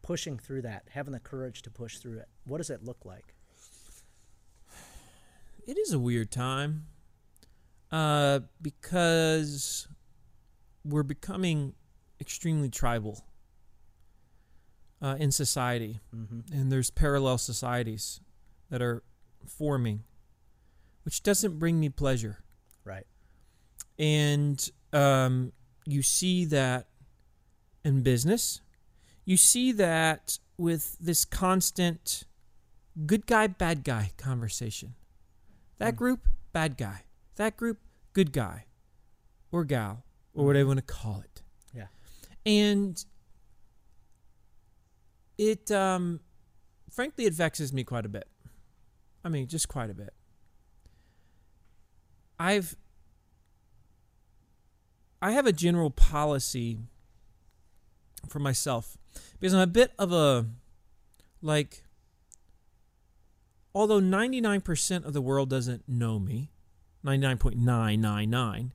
pushing 0.02 0.38
through 0.38 0.62
that, 0.62 0.84
having 0.90 1.12
the 1.12 1.20
courage 1.20 1.62
to 1.62 1.70
push 1.70 1.98
through 1.98 2.18
it. 2.18 2.28
What 2.44 2.58
does 2.58 2.70
it 2.70 2.82
look 2.84 3.04
like? 3.04 3.34
it 5.66 5.76
is 5.76 5.92
a 5.92 5.98
weird 5.98 6.30
time 6.30 6.86
uh, 7.92 8.40
because 8.62 9.86
we're 10.84 11.02
becoming 11.02 11.74
extremely 12.20 12.70
tribal 12.70 13.24
uh, 15.02 15.16
in 15.18 15.30
society, 15.30 16.00
Mm-hmm. 16.14 16.40
and 16.52 16.72
there's 16.72 16.90
parallel 16.90 17.38
societies 17.38 18.20
that 18.70 18.80
are 18.82 19.02
forming, 19.46 20.04
which 21.04 21.22
doesn't 21.22 21.58
bring 21.58 21.78
me 21.78 21.88
pleasure. 21.90 22.38
Right. 22.84 23.06
And 23.98 24.70
um, 24.92 25.52
you 25.86 26.02
see 26.02 26.46
that 26.46 26.88
in 27.84 28.02
business. 28.02 28.60
You 29.28 29.36
see 29.36 29.72
that 29.72 30.38
with 30.56 30.96
this 30.98 31.26
constant 31.26 32.24
good 33.04 33.26
guy, 33.26 33.46
bad 33.46 33.84
guy 33.84 34.12
conversation. 34.16 34.94
That 35.76 35.92
Mm. 35.92 35.98
group, 35.98 36.28
bad 36.54 36.78
guy. 36.78 37.04
That 37.34 37.58
group, 37.58 37.78
good 38.14 38.32
guy 38.32 38.64
or 39.50 39.66
gal 39.66 40.02
or 40.32 40.46
whatever 40.46 40.62
you 40.62 40.66
want 40.68 40.78
to 40.78 40.94
call 40.94 41.20
it. 41.20 41.42
Yeah. 41.74 41.88
And 42.46 43.04
it, 45.36 45.70
um, 45.70 46.20
frankly, 46.90 47.26
it 47.26 47.34
vexes 47.34 47.70
me 47.70 47.84
quite 47.84 48.06
a 48.06 48.08
bit. 48.08 48.28
I 49.22 49.28
mean, 49.28 49.46
just 49.46 49.68
quite 49.68 49.90
a 49.90 49.94
bit. 49.94 50.14
I've 52.38 52.78
I 55.20 55.32
have 55.32 55.46
a 55.46 55.52
general 55.52 55.90
policy 55.90 56.78
for 58.28 58.38
myself 58.38 58.96
because 59.38 59.54
I'm 59.54 59.60
a 59.60 59.66
bit 59.66 59.92
of 59.98 60.12
a 60.12 60.46
like 61.42 61.82
although 63.74 64.00
99% 64.00 65.04
of 65.04 65.12
the 65.12 65.20
world 65.20 65.50
doesn't 65.50 65.88
know 65.88 66.18
me 66.18 66.50
99.999 67.04 68.70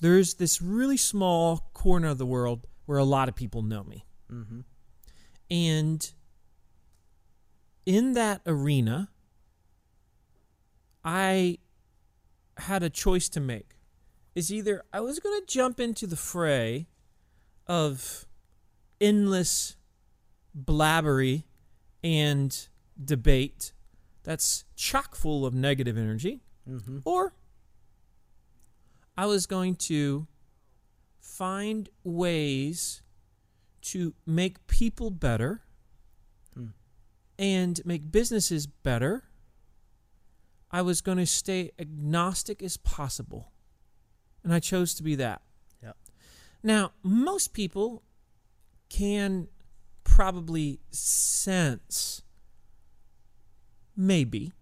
there's 0.00 0.34
this 0.34 0.62
really 0.62 0.96
small 0.96 1.70
corner 1.72 2.08
of 2.08 2.18
the 2.18 2.26
world 2.26 2.66
where 2.86 2.98
a 2.98 3.04
lot 3.04 3.28
of 3.28 3.34
people 3.34 3.62
know 3.62 3.84
me 3.84 4.04
Mm-hmm. 4.30 4.60
and 5.50 6.12
in 7.88 8.12
that 8.12 8.42
arena, 8.44 9.08
I 11.02 11.56
had 12.58 12.82
a 12.82 12.90
choice 12.90 13.30
to 13.30 13.40
make. 13.40 13.76
Is 14.34 14.52
either 14.52 14.84
I 14.92 15.00
was 15.00 15.18
going 15.18 15.40
to 15.40 15.46
jump 15.46 15.80
into 15.80 16.06
the 16.06 16.14
fray 16.14 16.86
of 17.66 18.26
endless 19.00 19.76
blabbery 20.56 21.44
and 22.02 22.68
debate 23.02 23.72
that's 24.24 24.64
chock 24.76 25.14
full 25.14 25.46
of 25.46 25.54
negative 25.54 25.96
energy, 25.96 26.40
Mm-hmm. 26.68 26.98
or 27.04 27.32
I 29.16 29.26
was 29.26 29.46
going 29.46 29.74
to 29.76 30.26
find 31.18 31.88
ways 32.04 33.02
to 33.82 34.14
make 34.26 34.66
people 34.66 35.10
better 35.10 35.62
Hmm. 36.54 36.66
and 37.38 37.80
make 37.84 38.12
businesses 38.12 38.66
better. 38.66 39.24
I 40.70 40.82
was 40.82 41.00
going 41.00 41.18
to 41.18 41.26
stay 41.26 41.70
agnostic 41.78 42.62
as 42.62 42.76
possible. 42.76 43.52
And 44.44 44.52
I 44.52 44.60
chose 44.60 44.92
to 44.94 45.02
be 45.02 45.14
that. 45.14 45.40
Yep. 45.82 45.96
Now, 46.62 46.92
most 47.02 47.54
people 47.54 48.02
can 48.88 49.48
probably 50.04 50.80
sense, 50.90 52.22
maybe, 53.96 54.52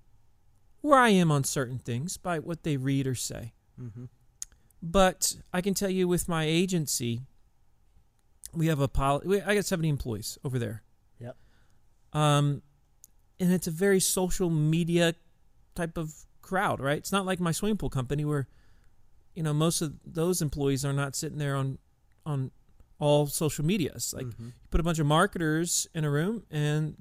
where 0.81 0.99
I 0.99 1.11
am 1.11 1.31
on 1.31 1.45
certain 1.45 1.79
things 1.79 2.17
by 2.17 2.39
what 2.39 2.63
they 2.63 2.77
read 2.77 3.07
or 3.07 3.15
say. 3.15 3.53
Mm-hmm. 3.81 4.05
But 4.83 5.37
I 5.53 5.61
can 5.61 5.75
tell 5.75 5.91
you 5.91 6.07
with 6.07 6.29
my 6.29 6.45
agency, 6.45 7.23
we 8.53 8.67
have 8.69 8.81
a 8.81 8.89
pol- 8.89 9.23
we, 9.25 9.41
I 9.41 9.55
got 9.55 9.65
70 9.65 9.89
employees 9.89 10.39
over 10.45 10.59
there. 10.59 10.83
Yep. 11.19 11.37
Um, 12.13 12.63
and 13.41 13.53
it's 13.53 13.67
a 13.67 13.73
very 13.73 14.01
social 14.01 14.51
media 14.51 15.15
type 15.75 15.99
of 15.99 16.15
crowd, 16.43 16.81
right? 16.81 16.99
It's 16.99 17.13
not 17.13 17.27
like 17.27 17.41
my 17.41 17.53
swimming 17.53 17.77
pool 17.77 17.91
company 17.91 18.25
where, 18.25 18.49
you 19.35 19.43
know, 19.43 19.53
most 19.53 19.83
of 19.83 19.95
those 20.05 20.41
employees 20.41 20.85
are 20.85 20.93
not 20.93 21.15
sitting 21.17 21.39
there 21.39 21.57
on, 21.57 21.79
on 22.25 22.51
all 22.99 23.27
social 23.27 23.65
medias. 23.65 24.15
Like 24.15 24.27
Mhm. 24.27 24.47
you 24.47 24.53
put 24.71 24.81
a 24.81 24.83
bunch 24.83 24.99
of 24.99 25.07
marketers 25.07 25.87
in 25.95 26.05
a 26.05 26.11
room 26.11 26.45
and 26.51 26.97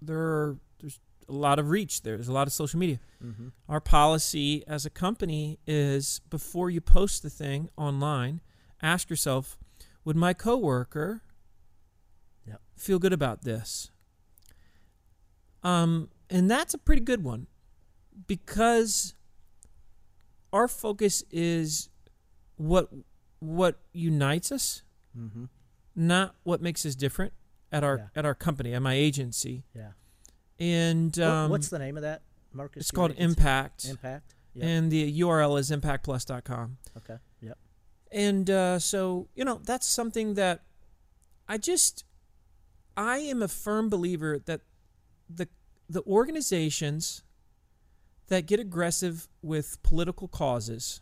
there 0.00 0.18
are 0.18 0.58
there's 0.80 1.00
a 1.28 1.32
lot 1.32 1.58
of 1.58 1.70
reach. 1.70 2.02
There's 2.02 2.28
a 2.28 2.32
lot 2.32 2.46
of 2.46 2.52
social 2.52 2.78
media. 2.78 2.98
Mm-hmm. 3.22 3.48
Our 3.68 3.80
policy 3.80 4.66
as 4.66 4.84
a 4.86 4.90
company 4.90 5.58
is 5.66 6.20
before 6.30 6.68
you 6.70 6.80
post 6.80 7.22
the 7.22 7.30
thing 7.30 7.68
online, 7.76 8.40
ask 8.82 9.08
yourself, 9.10 9.58
would 10.04 10.16
my 10.16 10.34
coworker 10.34 11.22
Yep. 12.46 12.60
feel 12.76 12.98
good 12.98 13.12
about 13.14 13.42
this? 13.44 13.90
Um, 15.62 16.10
and 16.28 16.50
that's 16.50 16.74
a 16.74 16.78
pretty 16.78 17.00
good 17.02 17.22
one 17.24 17.46
because 18.26 19.14
our 20.52 20.68
focus 20.68 21.24
is 21.30 21.88
what 22.56 22.90
what 23.40 23.80
unites 23.92 24.50
us, 24.52 24.82
Mm-hmm. 25.16 25.44
not 25.96 26.34
what 26.42 26.60
makes 26.60 26.84
us 26.84 26.94
different 26.94 27.32
at 27.70 27.84
our 27.84 27.96
Yeah. 27.98 28.06
at 28.16 28.24
our 28.26 28.34
company, 28.34 28.74
at 28.74 28.82
my 28.82 28.94
agency. 28.94 29.64
Yeah. 29.74 29.92
And 30.58 31.18
um, 31.20 31.50
what's 31.50 31.68
the 31.68 31.78
name 31.78 31.96
of 31.96 32.02
that, 32.02 32.22
Marcus? 32.52 32.80
it's 32.82 32.90
called 32.90 33.12
agency? 33.12 33.24
Impact. 33.24 33.84
Impact. 33.86 34.34
Yep. 34.54 34.64
And 34.66 34.90
the 34.92 35.20
URL 35.20 35.58
is 35.58 35.70
impactplus.com. 35.70 36.78
Okay. 36.98 37.16
Yep. 37.40 37.58
And 38.12 38.48
uh, 38.50 38.78
so, 38.78 39.28
you 39.34 39.44
know, 39.44 39.60
that's 39.64 39.86
something 39.86 40.34
that 40.34 40.62
I 41.48 41.58
just, 41.58 42.04
I 42.96 43.18
am 43.18 43.42
a 43.42 43.48
firm 43.48 43.88
believer 43.88 44.38
that 44.46 44.60
the 45.28 45.48
the 45.88 46.02
organizations 46.02 47.22
that 48.28 48.46
get 48.46 48.58
aggressive 48.60 49.28
with 49.42 49.82
political 49.82 50.28
causes 50.28 51.00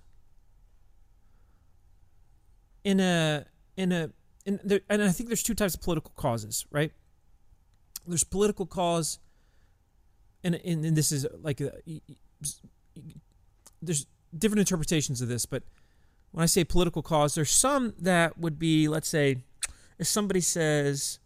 in 2.85 2.99
a 3.01 3.45
in 3.77 3.93
a 3.93 4.11
in 4.45 4.59
there, 4.65 4.81
and 4.89 5.03
I 5.03 5.11
think 5.11 5.29
there's 5.29 5.43
two 5.43 5.55
types 5.55 5.75
of 5.75 5.83
political 5.83 6.13
causes, 6.17 6.67
right? 6.71 6.93
There's 8.07 8.25
political 8.25 8.67
cause, 8.67 9.19
and 10.43 10.55
and, 10.57 10.85
and 10.85 10.97
this 10.97 11.13
is 11.13 11.27
like 11.41 11.61
a, 11.61 11.73
there's 13.81 14.07
different 14.37 14.61
interpretations 14.61 15.21
of 15.21 15.29
this, 15.29 15.47
but 15.47 15.63
when 16.33 16.43
I 16.43 16.47
say 16.47 16.65
political 16.65 17.03
cause, 17.03 17.35
there's 17.35 17.51
some 17.51 17.95
that 17.99 18.39
would 18.39 18.59
be, 18.59 18.89
let's 18.89 19.09
say, 19.09 19.45
if 19.99 20.07
somebody 20.07 20.41
says, 20.41 21.19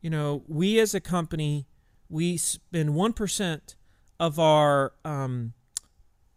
you 0.00 0.10
know, 0.10 0.42
we 0.46 0.78
as 0.78 0.94
a 0.94 1.00
company, 1.00 1.66
we 2.08 2.36
spend 2.36 2.94
one 2.94 3.12
percent 3.12 3.74
of 4.20 4.38
our 4.38 4.92
um, 5.04 5.54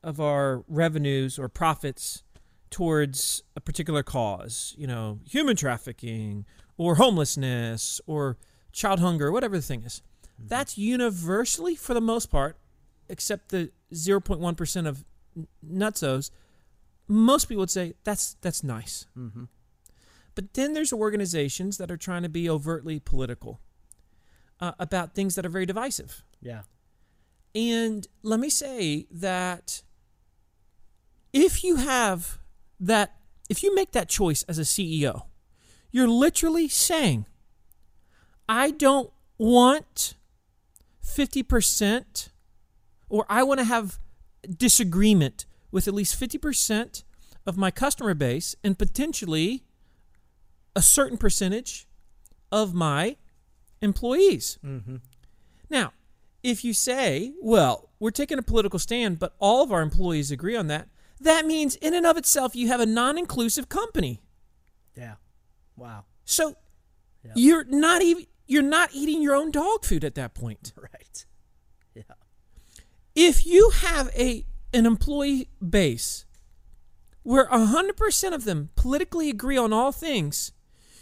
of 0.04 0.20
our 0.20 0.64
revenues 0.68 1.38
or 1.38 1.50
profits 1.50 2.24
towards 2.70 3.44
a 3.56 3.62
particular 3.62 4.04
cause, 4.04 4.76
you 4.78 4.88
know, 4.88 5.20
human 5.26 5.56
trafficking 5.56 6.46
or 6.78 6.96
homelessness 6.96 8.02
or 8.06 8.38
child 8.72 9.00
hunger, 9.00 9.32
whatever 9.32 9.56
the 9.56 9.64
thing 9.64 9.84
is. 9.84 10.02
That's 10.40 10.78
universally, 10.78 11.76
for 11.76 11.94
the 11.94 12.02
most 12.02 12.28
part, 12.28 12.58
except 13.10 13.50
the 13.50 13.72
0.1% 13.94 14.88
of 14.88 15.04
nutsos, 15.66 16.32
most 17.08 17.46
people 17.46 17.62
would 17.62 17.72
say 17.72 17.94
that's 18.04 18.36
that's 18.42 18.64
nice. 18.64 19.08
Mm-hmm. 19.18 19.46
But 20.36 20.54
then 20.54 20.74
there's 20.74 20.94
organizations 20.94 21.78
that 21.78 21.90
are 21.90 21.98
trying 21.98 22.22
to 22.24 22.30
be 22.30 22.50
overtly 22.50 23.00
political 23.00 23.60
uh, 24.60 24.74
about 24.78 25.16
things 25.16 25.36
that 25.36 25.46
are 25.46 25.50
very 25.50 25.66
divisive. 25.66 26.24
Yeah. 26.42 26.64
And 27.56 28.08
let 28.22 28.40
me 28.40 28.50
say 28.50 29.08
that 29.10 29.82
if 31.34 31.64
you 31.64 31.78
have 31.78 32.38
that, 32.80 33.16
if 33.50 33.64
you 33.64 33.74
make 33.74 33.92
that 33.92 34.10
choice 34.10 34.44
as 34.44 34.60
a 34.60 34.64
CEO, 34.64 35.24
you're 35.92 36.08
literally 36.08 36.68
saying, 36.68 37.26
I 38.48 38.72
don't 38.72 39.12
want 39.38 40.16
50% 41.06 42.30
or 43.10 43.26
I 43.30 43.44
want 43.44 43.60
to 43.60 43.66
have 43.66 44.00
disagreement 44.58 45.46
with 45.72 45.88
at 45.88 45.94
least 45.94 46.20
50% 46.20 47.04
of 47.46 47.58
my 47.58 47.72
customer 47.72 48.14
base 48.14 48.56
and 48.64 48.78
potentially 48.78 49.64
a 50.76 50.82
certain 50.82 51.18
percentage 51.18 51.88
of 52.52 52.74
my 52.74 53.18
employees. 53.82 54.60
Mm-hmm. 54.66 54.98
Now, 55.70 55.94
if 56.44 56.64
you 56.64 56.74
say, 56.74 57.34
well, 57.42 57.90
we're 58.00 58.12
taking 58.12 58.38
a 58.38 58.44
political 58.44 58.80
stand, 58.80 59.20
but 59.20 59.36
all 59.40 59.64
of 59.64 59.72
our 59.72 59.82
employees 59.82 60.32
agree 60.32 60.56
on 60.56 60.68
that, 60.68 60.88
that 61.20 61.46
means 61.46 61.76
in 61.76 61.94
and 61.94 62.06
of 62.06 62.18
itself 62.18 62.56
you 62.56 62.68
have 62.68 62.80
a 62.80 62.86
non 62.86 63.18
inclusive 63.18 63.70
company. 63.70 64.22
Yeah. 64.96 65.16
Wow. 65.76 66.06
So 66.26 66.56
Yeah. 67.24 67.32
you're 67.36 67.64
not 67.66 68.02
even 68.02 68.26
you're 68.46 68.62
not 68.64 68.90
eating 68.94 69.22
your 69.22 69.36
own 69.36 69.52
dog 69.52 69.84
food 69.84 70.04
at 70.04 70.16
that 70.16 70.34
point. 70.34 70.74
Right. 70.82 71.26
Yeah. 71.94 72.04
If 73.16 73.46
you 73.46 73.72
have 73.72 74.10
a 74.16 74.46
an 74.74 74.86
employee 74.86 75.50
base 75.68 76.26
where 77.24 77.48
100% 77.48 78.34
of 78.34 78.46
them 78.46 78.70
politically 78.76 79.30
agree 79.30 79.58
on 79.58 79.74
all 79.74 79.92
things, 79.92 80.54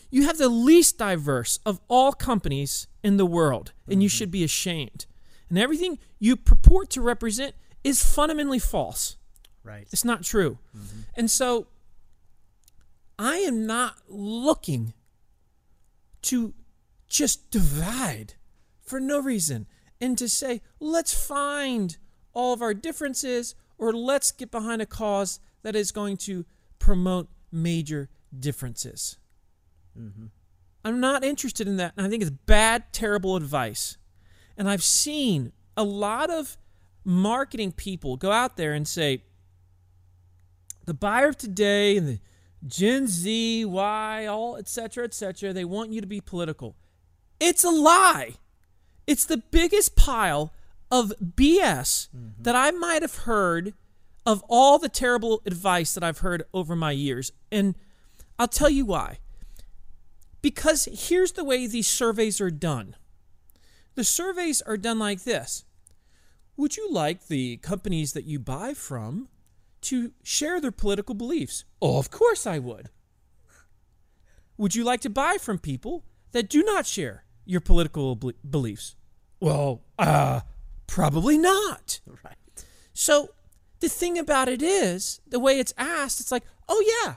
you 0.10 0.26
have 0.26 0.38
the 0.38 0.50
least 0.50 0.98
diverse 0.98 1.60
of 1.66 1.80
all 1.88 2.14
companies 2.14 2.88
in 3.04 3.18
the 3.18 3.26
world, 3.26 3.74
and 3.88 4.02
you 4.02 4.10
mm-hmm. 4.10 4.16
should 4.16 4.32
be 4.32 4.44
ashamed. 4.44 5.06
And 5.50 5.60
everything 5.60 6.00
you 6.18 6.36
purport 6.36 6.90
to 6.92 7.02
represent 7.02 7.54
is 7.84 8.04
fundamentally 8.04 8.58
false. 8.60 9.18
Right. 9.66 9.88
It's 9.92 10.06
not 10.06 10.24
true. 10.24 10.60
And 11.16 11.30
so 11.30 11.68
I 13.18 13.38
am 13.38 13.66
not 13.66 13.96
looking 14.08 14.94
to 16.24 16.54
just 17.08 17.50
divide 17.50 18.36
for 18.82 19.00
no 19.00 19.20
reason 19.20 19.66
and 20.00 20.18
to 20.18 20.30
say, 20.30 20.62
let's 20.80 21.14
find 21.14 21.98
all 22.34 22.54
of 22.54 22.62
our 22.62 22.74
differences 22.74 23.56
or 23.78 23.92
let's 23.92 24.32
get 24.32 24.52
behind 24.52 24.82
a 24.82 24.86
cause 24.86 25.40
that 25.64 25.76
is 25.76 25.92
going 25.92 26.18
to 26.18 26.46
promote 26.78 27.28
major 27.52 28.10
differences. 28.38 29.18
Mm-hmm. 29.98 30.26
I'm 30.84 31.00
not 31.00 31.24
interested 31.24 31.68
in 31.68 31.78
that. 31.78 31.94
And 31.98 32.06
I 32.06 32.10
think 32.10 32.22
it's 32.22 32.30
bad, 32.30 32.94
terrible 32.94 33.36
advice. 33.36 33.98
And 34.58 34.70
I've 34.70 34.84
seen 34.84 35.54
a 35.76 35.84
lot 35.84 36.30
of 36.30 36.58
marketing 37.04 37.72
people 37.72 38.18
go 38.18 38.32
out 38.32 38.58
there 38.58 38.74
and 38.74 38.88
say, 38.88 39.24
the 40.86 40.94
buyer 40.94 41.28
of 41.28 41.38
today 41.38 41.98
and 41.98 42.08
the 42.08 42.20
Gen 42.66 43.08
Z, 43.08 43.66
Y, 43.66 44.26
all 44.26 44.58
et 44.58 44.68
cetera, 44.68 45.04
et 45.04 45.14
cetera, 45.14 45.54
they 45.54 45.66
want 45.66 45.92
you 45.92 46.02
to 46.02 46.08
be 46.08 46.22
political. 46.22 46.76
It's 47.40 47.64
a 47.64 47.70
lie. 47.70 48.36
It's 49.06 49.26
the 49.26 49.38
biggest 49.38 49.96
pile 49.96 50.54
of 50.92 51.14
BS 51.22 52.10
mm-hmm. 52.10 52.42
that 52.42 52.56
I 52.56 52.72
might 52.72 53.02
have 53.02 53.16
heard 53.20 53.74
of 54.26 54.44
all 54.50 54.80
the 54.80 54.90
terrible 54.90 55.42
advice 55.46 55.94
that 55.94 56.04
I've 56.04 56.20
heard 56.20 56.44
over 56.54 56.76
my 56.76 56.92
years. 56.92 57.32
And 57.52 57.76
I'll 58.40 58.48
tell 58.48 58.70
you 58.70 58.86
why. 58.86 59.20
Because 60.42 60.88
here's 60.92 61.34
the 61.34 61.44
way 61.44 61.68
these 61.68 61.88
surveys 61.88 62.40
are 62.42 62.52
done 62.52 62.96
the 63.96 64.04
surveys 64.04 64.62
are 64.62 64.78
done 64.78 65.00
like 65.00 65.24
this 65.24 65.64
Would 66.58 66.78
you 66.78 66.92
like 66.92 67.28
the 67.28 67.58
companies 67.58 68.14
that 68.14 68.26
you 68.26 68.40
buy 68.40 68.74
from 68.74 69.30
to 69.86 70.12
share 70.24 70.60
their 70.60 70.72
political 70.72 71.16
beliefs? 71.16 71.66
Oh, 71.82 71.98
of 71.98 72.12
course 72.12 72.46
I 72.46 72.60
would. 72.60 72.90
Would 74.58 74.76
you 74.76 74.84
like 74.84 75.02
to 75.02 75.10
buy 75.10 75.38
from 75.40 75.60
people 75.60 76.06
that 76.32 76.50
do 76.50 76.64
not 76.64 76.86
share 76.86 77.26
your 77.46 77.62
political 77.62 78.16
bel- 78.16 78.34
beliefs? 78.50 78.96
Well, 79.40 79.84
uh, 80.00 80.42
probably 80.88 81.38
not. 81.38 82.00
Right. 82.06 82.36
So 82.94 83.30
the 83.80 83.90
thing 83.90 84.18
about 84.18 84.48
it 84.48 84.62
is, 84.62 85.20
the 85.28 85.40
way 85.40 85.60
it's 85.60 85.74
asked, 85.78 86.20
it's 86.20 86.32
like, 86.32 86.44
oh 86.70 87.04
yeah. 87.04 87.16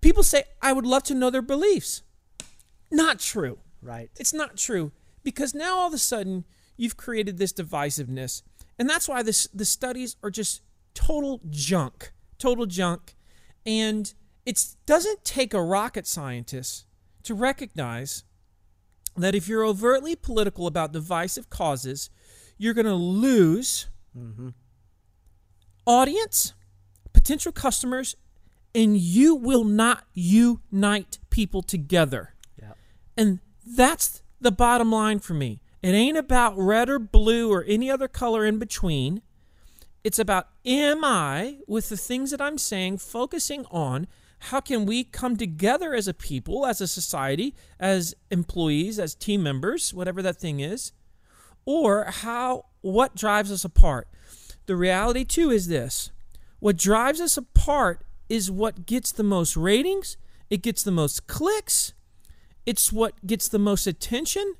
People 0.00 0.22
say, 0.22 0.44
I 0.60 0.72
would 0.72 0.86
love 0.86 1.04
to 1.04 1.14
know 1.14 1.30
their 1.30 1.42
beliefs. 1.42 2.02
Not 2.90 3.18
true. 3.18 3.58
Right. 3.82 4.10
It's 4.16 4.34
not 4.34 4.56
true 4.56 4.92
because 5.22 5.54
now 5.54 5.78
all 5.78 5.88
of 5.88 5.94
a 5.94 5.98
sudden 5.98 6.44
you've 6.76 6.96
created 6.96 7.38
this 7.38 7.52
divisiveness, 7.52 8.42
and 8.80 8.88
that's 8.88 9.06
why 9.08 9.22
this 9.22 9.46
the 9.54 9.64
studies 9.64 10.16
are 10.22 10.30
just 10.30 10.62
total 10.94 11.40
junk, 11.50 12.12
total 12.38 12.66
junk, 12.66 13.14
and 13.64 14.14
it 14.44 14.64
doesn't 14.86 15.24
take 15.24 15.54
a 15.54 15.62
rocket 15.62 16.06
scientist 16.06 16.86
to 17.22 17.34
recognize 17.34 18.24
that 19.16 19.34
if 19.34 19.46
you're 19.46 19.64
overtly 19.64 20.16
political 20.16 20.66
about 20.66 20.92
divisive 20.92 21.50
causes, 21.50 22.10
you're 22.58 22.74
going 22.74 22.86
to 22.86 22.94
lose 22.94 23.86
Mm-hmm. 24.18 24.48
audience, 25.86 26.54
potential 27.12 27.52
customers, 27.52 28.16
and 28.74 28.96
you 28.96 29.36
will 29.36 29.62
not 29.62 30.04
unite 30.14 31.18
people 31.30 31.62
together. 31.62 32.34
Yeah. 32.60 32.72
And 33.16 33.38
that's 33.64 34.22
the 34.40 34.50
bottom 34.50 34.90
line 34.90 35.20
for 35.20 35.34
me. 35.34 35.62
It 35.82 35.92
ain't 35.92 36.16
about 36.16 36.58
red 36.58 36.90
or 36.90 36.98
blue 36.98 37.52
or 37.52 37.64
any 37.64 37.90
other 37.90 38.08
color 38.08 38.44
in 38.44 38.58
between. 38.58 39.22
It's 40.04 40.18
about 40.18 40.48
am 40.64 41.04
I, 41.04 41.58
with 41.66 41.88
the 41.88 41.96
things 41.96 42.30
that 42.30 42.40
I'm 42.40 42.58
saying, 42.58 42.98
focusing 42.98 43.64
on 43.70 44.06
how 44.44 44.60
can 44.60 44.86
we 44.86 45.04
come 45.04 45.36
together 45.36 45.94
as 45.94 46.08
a 46.08 46.14
people, 46.14 46.66
as 46.66 46.80
a 46.80 46.86
society, 46.86 47.54
as 47.78 48.14
employees, 48.30 48.98
as 48.98 49.14
team 49.14 49.42
members, 49.42 49.92
whatever 49.92 50.22
that 50.22 50.36
thing 50.36 50.60
is? 50.60 50.92
or 51.64 52.04
how 52.04 52.66
what 52.80 53.14
drives 53.14 53.52
us 53.52 53.64
apart. 53.64 54.08
The 54.66 54.76
reality 54.76 55.24
too 55.24 55.50
is 55.50 55.68
this. 55.68 56.10
What 56.58 56.76
drives 56.76 57.20
us 57.20 57.36
apart 57.36 58.04
is 58.28 58.50
what 58.50 58.86
gets 58.86 59.12
the 59.12 59.22
most 59.22 59.56
ratings, 59.56 60.16
it 60.48 60.62
gets 60.62 60.82
the 60.82 60.90
most 60.90 61.26
clicks, 61.26 61.92
it's 62.66 62.92
what 62.92 63.26
gets 63.26 63.48
the 63.48 63.58
most 63.58 63.86
attention. 63.86 64.54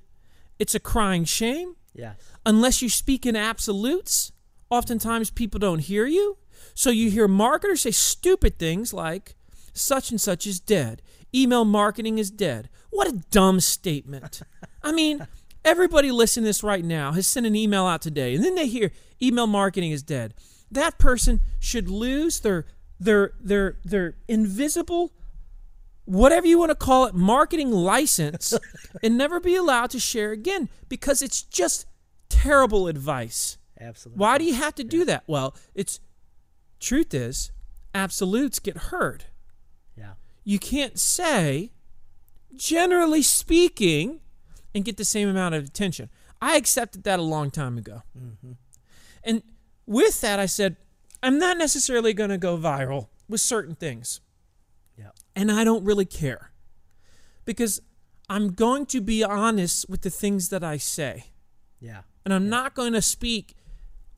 It's 0.60 0.74
a 0.74 0.80
crying 0.80 1.24
shame. 1.24 1.74
Yes. 1.94 2.16
Unless 2.44 2.82
you 2.82 2.90
speak 2.90 3.24
in 3.24 3.34
absolutes, 3.34 4.30
oftentimes 4.68 5.30
people 5.30 5.58
don't 5.58 5.80
hear 5.80 6.06
you. 6.06 6.36
So 6.74 6.90
you 6.90 7.10
hear 7.10 7.26
marketers 7.26 7.80
say 7.80 7.90
stupid 7.90 8.58
things 8.58 8.92
like, 8.92 9.34
such 9.72 10.10
and 10.10 10.20
such 10.20 10.46
is 10.46 10.60
dead. 10.60 11.00
Email 11.34 11.64
marketing 11.64 12.18
is 12.18 12.30
dead. 12.30 12.68
What 12.90 13.08
a 13.08 13.22
dumb 13.30 13.60
statement. 13.60 14.42
I 14.82 14.92
mean, 14.92 15.26
everybody 15.64 16.10
listening 16.10 16.44
to 16.44 16.48
this 16.48 16.62
right 16.62 16.84
now 16.84 17.12
has 17.12 17.26
sent 17.26 17.46
an 17.46 17.56
email 17.56 17.86
out 17.86 18.02
today, 18.02 18.34
and 18.34 18.44
then 18.44 18.54
they 18.54 18.66
hear 18.66 18.92
email 19.22 19.46
marketing 19.46 19.92
is 19.92 20.02
dead. 20.02 20.34
That 20.70 20.98
person 20.98 21.40
should 21.58 21.88
lose 21.88 22.40
their 22.40 22.66
their 22.98 23.32
their 23.40 23.78
their 23.84 24.16
invisible 24.28 25.12
whatever 26.04 26.46
you 26.46 26.58
want 26.58 26.70
to 26.70 26.74
call 26.74 27.06
it 27.06 27.14
marketing 27.14 27.70
license 27.70 28.54
and 29.02 29.16
never 29.16 29.40
be 29.40 29.54
allowed 29.54 29.90
to 29.90 30.00
share 30.00 30.32
again 30.32 30.68
because 30.88 31.22
it's 31.22 31.42
just 31.42 31.86
terrible 32.28 32.88
advice. 32.88 33.58
Absolutely. 33.80 34.20
Why 34.20 34.38
do 34.38 34.44
you 34.44 34.54
have 34.54 34.74
to 34.76 34.84
do 34.84 35.04
that? 35.04 35.24
Well, 35.26 35.54
it's 35.74 36.00
truth 36.78 37.14
is 37.14 37.52
absolutes 37.94 38.58
get 38.58 38.76
heard. 38.76 39.24
Yeah. 39.96 40.12
You 40.44 40.58
can't 40.58 40.98
say 40.98 41.72
generally 42.54 43.22
speaking 43.22 44.20
and 44.74 44.84
get 44.84 44.96
the 44.96 45.04
same 45.04 45.28
amount 45.28 45.54
of 45.54 45.64
attention. 45.64 46.10
I 46.42 46.56
accepted 46.56 47.04
that 47.04 47.18
a 47.18 47.22
long 47.22 47.50
time 47.50 47.76
ago. 47.78 48.02
Mm-hmm. 48.18 48.52
And 49.22 49.42
with 49.86 50.20
that 50.20 50.38
I 50.38 50.46
said 50.46 50.76
I'm 51.22 51.38
not 51.38 51.58
necessarily 51.58 52.14
going 52.14 52.30
to 52.30 52.38
go 52.38 52.56
viral 52.56 53.08
with 53.28 53.40
certain 53.40 53.74
things 53.74 54.20
Yeah. 54.20 54.29
And 55.34 55.50
I 55.50 55.64
don't 55.64 55.84
really 55.84 56.04
care 56.04 56.50
because 57.44 57.80
I'm 58.28 58.52
going 58.52 58.86
to 58.86 59.00
be 59.00 59.24
honest 59.24 59.88
with 59.88 60.02
the 60.02 60.10
things 60.10 60.50
that 60.50 60.62
I 60.62 60.76
say, 60.76 61.24
Yeah. 61.80 62.02
and 62.24 62.32
I'm 62.32 62.48
not 62.48 62.74
going 62.74 62.92
to 62.92 63.02
speak 63.02 63.56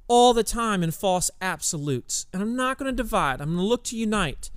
all 0.08 0.34
the 0.34 0.44
time 0.44 0.82
in 0.82 0.90
false 0.90 1.30
absolutes, 1.40 2.26
and 2.32 2.42
I'm 2.42 2.54
not 2.54 2.76
going 2.76 2.94
to 2.94 3.02
divide. 3.02 3.40
I'm 3.40 3.48
going 3.54 3.58
to 3.58 3.64
look 3.64 3.84
to 3.84 3.96
unite, 3.96 4.50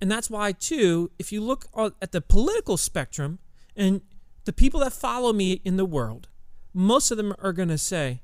and 0.00 0.10
that's 0.10 0.30
why 0.30 0.52
too. 0.52 1.10
If 1.18 1.32
you 1.32 1.42
look 1.42 1.66
at 2.00 2.12
the 2.12 2.22
political 2.22 2.76
spectrum 2.78 3.38
and 3.76 4.00
the 4.44 4.52
people 4.52 4.80
that 4.80 4.92
follow 4.94 5.32
me 5.32 5.60
in 5.64 5.76
the 5.76 5.84
world, 5.84 6.28
most 6.72 7.10
of 7.10 7.16
them 7.18 7.34
are 7.42 7.52
going 7.52 7.68
to 7.68 7.76
say, 7.78 8.22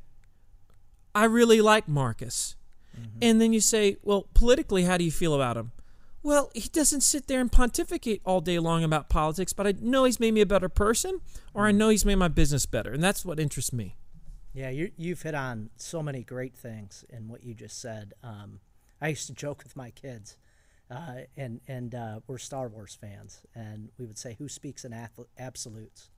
"I 1.14 1.24
really 1.24 1.60
like 1.60 1.86
Marcus," 1.88 2.56
mm-hmm. 2.98 3.18
and 3.20 3.40
then 3.40 3.52
you 3.52 3.60
say, 3.60 3.96
"Well, 4.02 4.28
politically, 4.32 4.84
how 4.84 4.96
do 4.96 5.04
you 5.04 5.12
feel 5.12 5.34
about 5.34 5.58
him?" 5.58 5.72
Well, 6.22 6.50
he 6.54 6.68
doesn't 6.68 7.00
sit 7.00 7.28
there 7.28 7.40
and 7.40 7.50
pontificate 7.50 8.20
all 8.26 8.40
day 8.40 8.58
long 8.58 8.84
about 8.84 9.08
politics, 9.08 9.52
but 9.52 9.66
I 9.66 9.74
know 9.80 10.04
he's 10.04 10.20
made 10.20 10.34
me 10.34 10.42
a 10.42 10.46
better 10.46 10.68
person, 10.68 11.20
or 11.54 11.66
I 11.66 11.72
know 11.72 11.88
he's 11.88 12.04
made 12.04 12.16
my 12.16 12.28
business 12.28 12.66
better, 12.66 12.92
and 12.92 13.02
that's 13.02 13.24
what 13.24 13.40
interests 13.40 13.72
me. 13.72 13.96
Yeah, 14.52 14.70
you, 14.70 14.90
you've 14.96 15.22
hit 15.22 15.34
on 15.34 15.70
so 15.76 16.02
many 16.02 16.22
great 16.22 16.54
things 16.54 17.04
in 17.08 17.28
what 17.28 17.42
you 17.42 17.54
just 17.54 17.80
said. 17.80 18.12
Um, 18.22 18.60
I 19.00 19.08
used 19.08 19.28
to 19.28 19.32
joke 19.32 19.62
with 19.64 19.76
my 19.76 19.90
kids, 19.90 20.36
uh, 20.90 21.22
and 21.36 21.60
and 21.66 21.94
uh, 21.94 22.20
we're 22.26 22.38
Star 22.38 22.68
Wars 22.68 22.98
fans, 23.00 23.42
and 23.54 23.90
we 23.96 24.04
would 24.04 24.18
say, 24.18 24.34
"Who 24.38 24.48
speaks 24.48 24.84
in 24.84 24.92
ath- 24.92 25.20
absolutes?" 25.38 26.10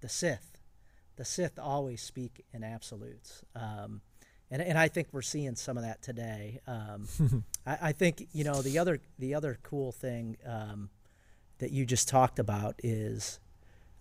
The 0.00 0.08
Sith. 0.08 0.58
The 1.16 1.24
Sith 1.24 1.58
always 1.58 2.02
speak 2.02 2.44
in 2.52 2.64
absolutes, 2.64 3.44
um, 3.54 4.00
and 4.50 4.62
and 4.62 4.78
I 4.78 4.88
think 4.88 5.08
we're 5.12 5.22
seeing 5.22 5.54
some 5.54 5.76
of 5.76 5.84
that 5.84 6.02
today. 6.02 6.60
Um, 6.66 7.06
I, 7.66 7.78
I 7.82 7.92
think 7.92 8.28
you 8.32 8.44
know 8.44 8.62
the 8.62 8.78
other 8.78 9.00
the 9.18 9.34
other 9.34 9.58
cool 9.62 9.92
thing 9.92 10.36
um, 10.46 10.90
that 11.58 11.70
you 11.70 11.86
just 11.86 12.08
talked 12.08 12.38
about 12.38 12.74
is 12.82 13.40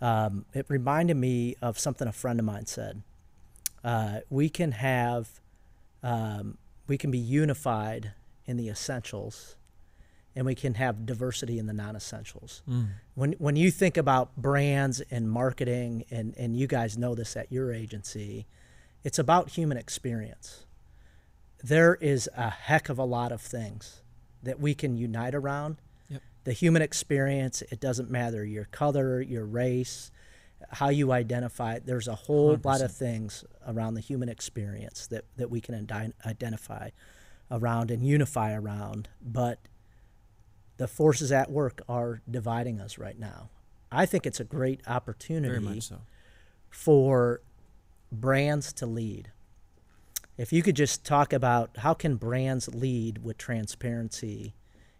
um, 0.01 0.45
it 0.53 0.65
reminded 0.69 1.17
me 1.17 1.55
of 1.61 1.79
something 1.79 2.07
a 2.07 2.11
friend 2.11 2.39
of 2.39 2.45
mine 2.45 2.65
said. 2.65 3.01
Uh, 3.83 4.19
we 4.29 4.49
can 4.49 4.71
have 4.73 5.41
um, 6.01 6.57
we 6.87 6.97
can 6.97 7.11
be 7.11 7.17
unified 7.17 8.13
in 8.45 8.57
the 8.57 8.69
essentials 8.69 9.55
and 10.35 10.45
we 10.45 10.55
can 10.55 10.73
have 10.73 11.05
diversity 11.05 11.59
in 11.59 11.67
the 11.67 11.73
non-essentials. 11.73 12.63
When 13.15 13.33
when 13.33 13.55
you 13.55 13.69
think 13.71 13.97
about 13.97 14.35
brands 14.35 15.01
and 15.11 15.29
marketing 15.29 16.05
and 16.09 16.33
and 16.37 16.57
you 16.57 16.67
guys 16.67 16.97
know 16.97 17.13
this 17.15 17.35
at 17.37 17.51
your 17.51 17.71
agency 17.73 18.45
it's 19.03 19.19
about 19.19 19.49
human 19.49 19.77
experience 19.77 20.65
there 21.63 21.95
is 21.95 22.29
a 22.35 22.49
heck 22.49 22.89
of 22.89 22.97
a 22.97 23.05
lot 23.05 23.31
of 23.31 23.41
things 23.41 24.01
that 24.43 24.59
we 24.59 24.73
can 24.73 24.97
unite 24.97 25.33
around 25.33 25.77
Yep. 26.09 26.21
the 26.43 26.53
human 26.53 26.81
experience 26.81 27.61
it 27.71 27.79
doesn't 27.79 28.11
matter 28.11 28.43
your 28.45 28.65
color 28.65 29.21
your 29.21 29.45
race 29.45 30.11
how 30.69 30.89
you 30.89 31.11
identify 31.11 31.79
there's 31.79 32.07
a 32.07 32.15
whole 32.15 32.59
lot 32.63 32.81
of 32.81 32.91
things 32.91 33.43
around 33.67 33.93
the 33.95 34.01
human 34.01 34.29
experience 34.29 35.07
that, 35.07 35.25
that 35.37 35.49
we 35.49 35.59
can 35.61 35.75
indi- 35.75 36.13
identify 36.25 36.89
around 37.51 37.91
and 37.91 38.05
unify 38.05 38.53
around 38.53 39.07
but 39.21 39.59
the 40.77 40.87
forces 40.87 41.31
at 41.31 41.49
work 41.51 41.81
are 41.87 42.21
dividing 42.29 42.79
us 42.79 42.97
right 42.97 43.19
now 43.19 43.49
i 43.91 44.05
think 44.05 44.25
it's 44.25 44.39
a 44.39 44.45
great 44.45 44.81
opportunity 44.87 45.79
so. 45.79 46.01
for 46.69 47.41
brands 48.11 48.71
to 48.73 48.85
lead. 48.85 49.31
If 50.37 50.51
you 50.51 50.63
could 50.63 50.75
just 50.75 51.05
talk 51.05 51.31
about 51.31 51.77
how 51.77 51.93
can 51.93 52.15
brands 52.15 52.73
lead 52.73 53.23
with 53.23 53.37
transparency 53.37 54.53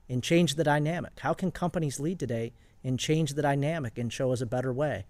and 0.08 0.22
change 0.24 0.56
the 0.56 0.64
dynamic? 0.64 1.20
How 1.20 1.34
can 1.34 1.52
companies 1.52 2.00
lead 2.00 2.20
today 2.20 2.54
and 2.84 3.00
change 3.00 3.34
the 3.34 3.42
dynamic 3.42 3.98
and 3.98 4.12
show 4.14 4.32
us 4.32 4.42
a 4.42 4.46
better 4.46 4.72
way 4.72 5.06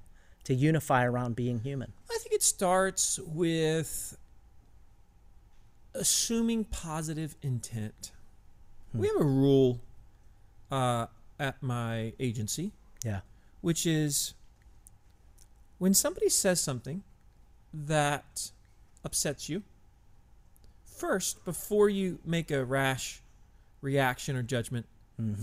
to 0.46 0.54
unify 0.54 1.04
around 1.06 1.36
being 1.36 1.60
human? 1.60 1.92
I 2.10 2.18
think 2.22 2.34
it 2.34 2.44
starts 2.44 3.20
with 3.20 4.18
assuming 5.94 6.66
positive 6.66 7.36
intent. 7.42 8.12
We 8.94 9.08
have 9.08 9.20
a 9.20 9.26
rule 9.26 9.82
uh, 10.72 11.08
at 11.40 11.62
my 11.62 12.14
agency, 12.20 12.72
Yeah. 13.04 13.22
which 13.62 13.86
is 13.86 14.36
when 15.80 15.94
somebody 15.94 16.30
says 16.30 16.62
something 16.62 17.04
that 17.74 18.52
upsets 19.04 19.50
you, 19.50 19.64
first, 21.04 21.44
before 21.44 21.90
you 21.90 22.18
make 22.24 22.50
a 22.50 22.64
rash 22.64 23.22
reaction 23.82 24.38
or 24.38 24.42
judgment, 24.42 24.86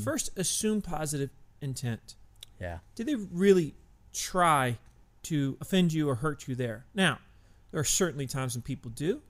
first 0.02 0.30
assume 0.38 0.80
positive 0.80 1.28
intent. 1.60 2.14
Yeah. 2.58 2.78
Did 2.94 3.06
they 3.06 3.14
really 3.14 3.74
try 4.14 4.78
to 5.24 5.58
offend 5.60 5.92
you 5.92 6.08
or 6.08 6.14
hurt 6.14 6.48
you 6.48 6.54
there? 6.54 6.86
Now, 6.94 7.18
there 7.70 7.80
are 7.80 7.84
certainly 7.84 8.26
times 8.26 8.54
when 8.54 8.62
people 8.62 8.90
do, 8.90 9.20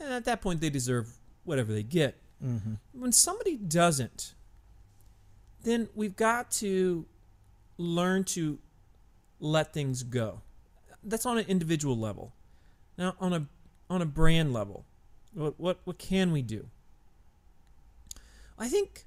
and 0.00 0.12
at 0.12 0.24
that 0.24 0.40
point 0.40 0.60
they 0.60 0.70
deserve 0.70 1.08
whatever 1.44 1.72
they 1.72 1.84
get. 1.84 2.16
Mm-hmm. 2.44 2.74
When 2.92 3.12
somebody 3.12 3.56
doesn't, 3.56 4.34
then 5.62 5.88
we've 5.94 6.16
got 6.16 6.50
to 6.52 7.06
learn 7.78 8.24
to 8.24 8.58
let 9.38 9.72
things 9.72 10.02
go. 10.02 10.40
That's 11.04 11.26
on 11.26 11.38
an 11.38 11.46
individual 11.46 11.96
level. 11.96 12.32
Now, 12.98 13.14
on 13.20 13.32
a 13.32 13.46
on 13.88 14.02
a 14.02 14.06
brand 14.06 14.52
level, 14.52 14.84
what 15.36 15.58
what 15.58 15.78
what 15.84 15.98
can 15.98 16.32
we 16.32 16.42
do? 16.42 16.66
I 18.58 18.68
think 18.68 19.04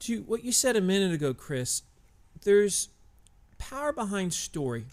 to 0.00 0.22
what 0.22 0.44
you 0.44 0.52
said 0.52 0.76
a 0.76 0.80
minute 0.80 1.12
ago, 1.12 1.34
Chris, 1.34 1.82
there's 2.44 2.88
power 3.58 3.92
behind 3.92 4.32
story. 4.32 4.86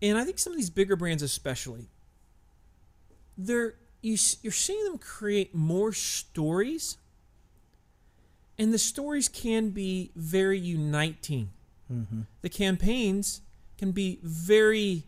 And 0.00 0.18
I 0.18 0.24
think 0.24 0.38
some 0.38 0.52
of 0.52 0.56
these 0.56 0.70
bigger 0.70 0.96
brands 0.96 1.22
especially 1.22 1.88
they're 3.38 3.74
you, 4.02 4.16
you're 4.42 4.52
seeing 4.52 4.84
them 4.84 4.98
create 4.98 5.54
more 5.54 5.92
stories 5.92 6.98
and 8.58 8.72
the 8.74 8.78
stories 8.78 9.28
can 9.28 9.70
be 9.70 10.10
very 10.16 10.58
uniting. 10.58 11.50
Mm-hmm. 11.92 12.22
The 12.42 12.48
campaigns 12.48 13.40
can 13.78 13.92
be 13.92 14.18
very 14.22 15.04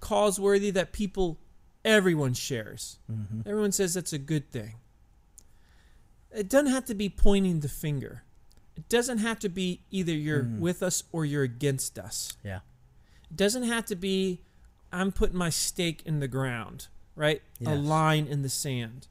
cause 0.00 0.40
worthy 0.40 0.70
that 0.70 0.92
people 0.92 1.38
everyone 1.84 2.34
shares. 2.34 2.98
Mm-hmm. 3.10 3.40
Everyone 3.48 3.72
says 3.72 3.94
that's 3.94 4.12
a 4.12 4.18
good 4.18 4.50
thing. 4.50 4.74
It 6.32 6.48
doesn't 6.48 6.72
have 6.72 6.84
to 6.86 6.94
be 6.94 7.08
pointing 7.08 7.60
the 7.60 7.68
finger. 7.68 8.22
It 8.76 8.88
doesn't 8.88 9.18
have 9.18 9.38
to 9.40 9.48
be 9.48 9.82
either 9.90 10.12
you're 10.12 10.42
Mhm. 10.42 10.58
with 10.58 10.82
us 10.82 11.04
or 11.12 11.24
you're 11.24 11.44
against 11.44 11.98
us. 11.98 12.36
Yeah. 12.42 12.60
It 13.30 13.36
doesn't 13.36 13.64
have 13.64 13.86
to 13.86 13.96
be 13.96 14.40
I'm 14.92 15.10
putting 15.10 15.36
my 15.36 15.50
stake 15.50 16.02
in 16.06 16.20
the 16.20 16.28
ground, 16.28 16.86
right? 17.16 17.42
A 17.66 17.74
line 17.74 18.26
in 18.28 18.42
the 18.42 18.48
sand. 18.48 19.08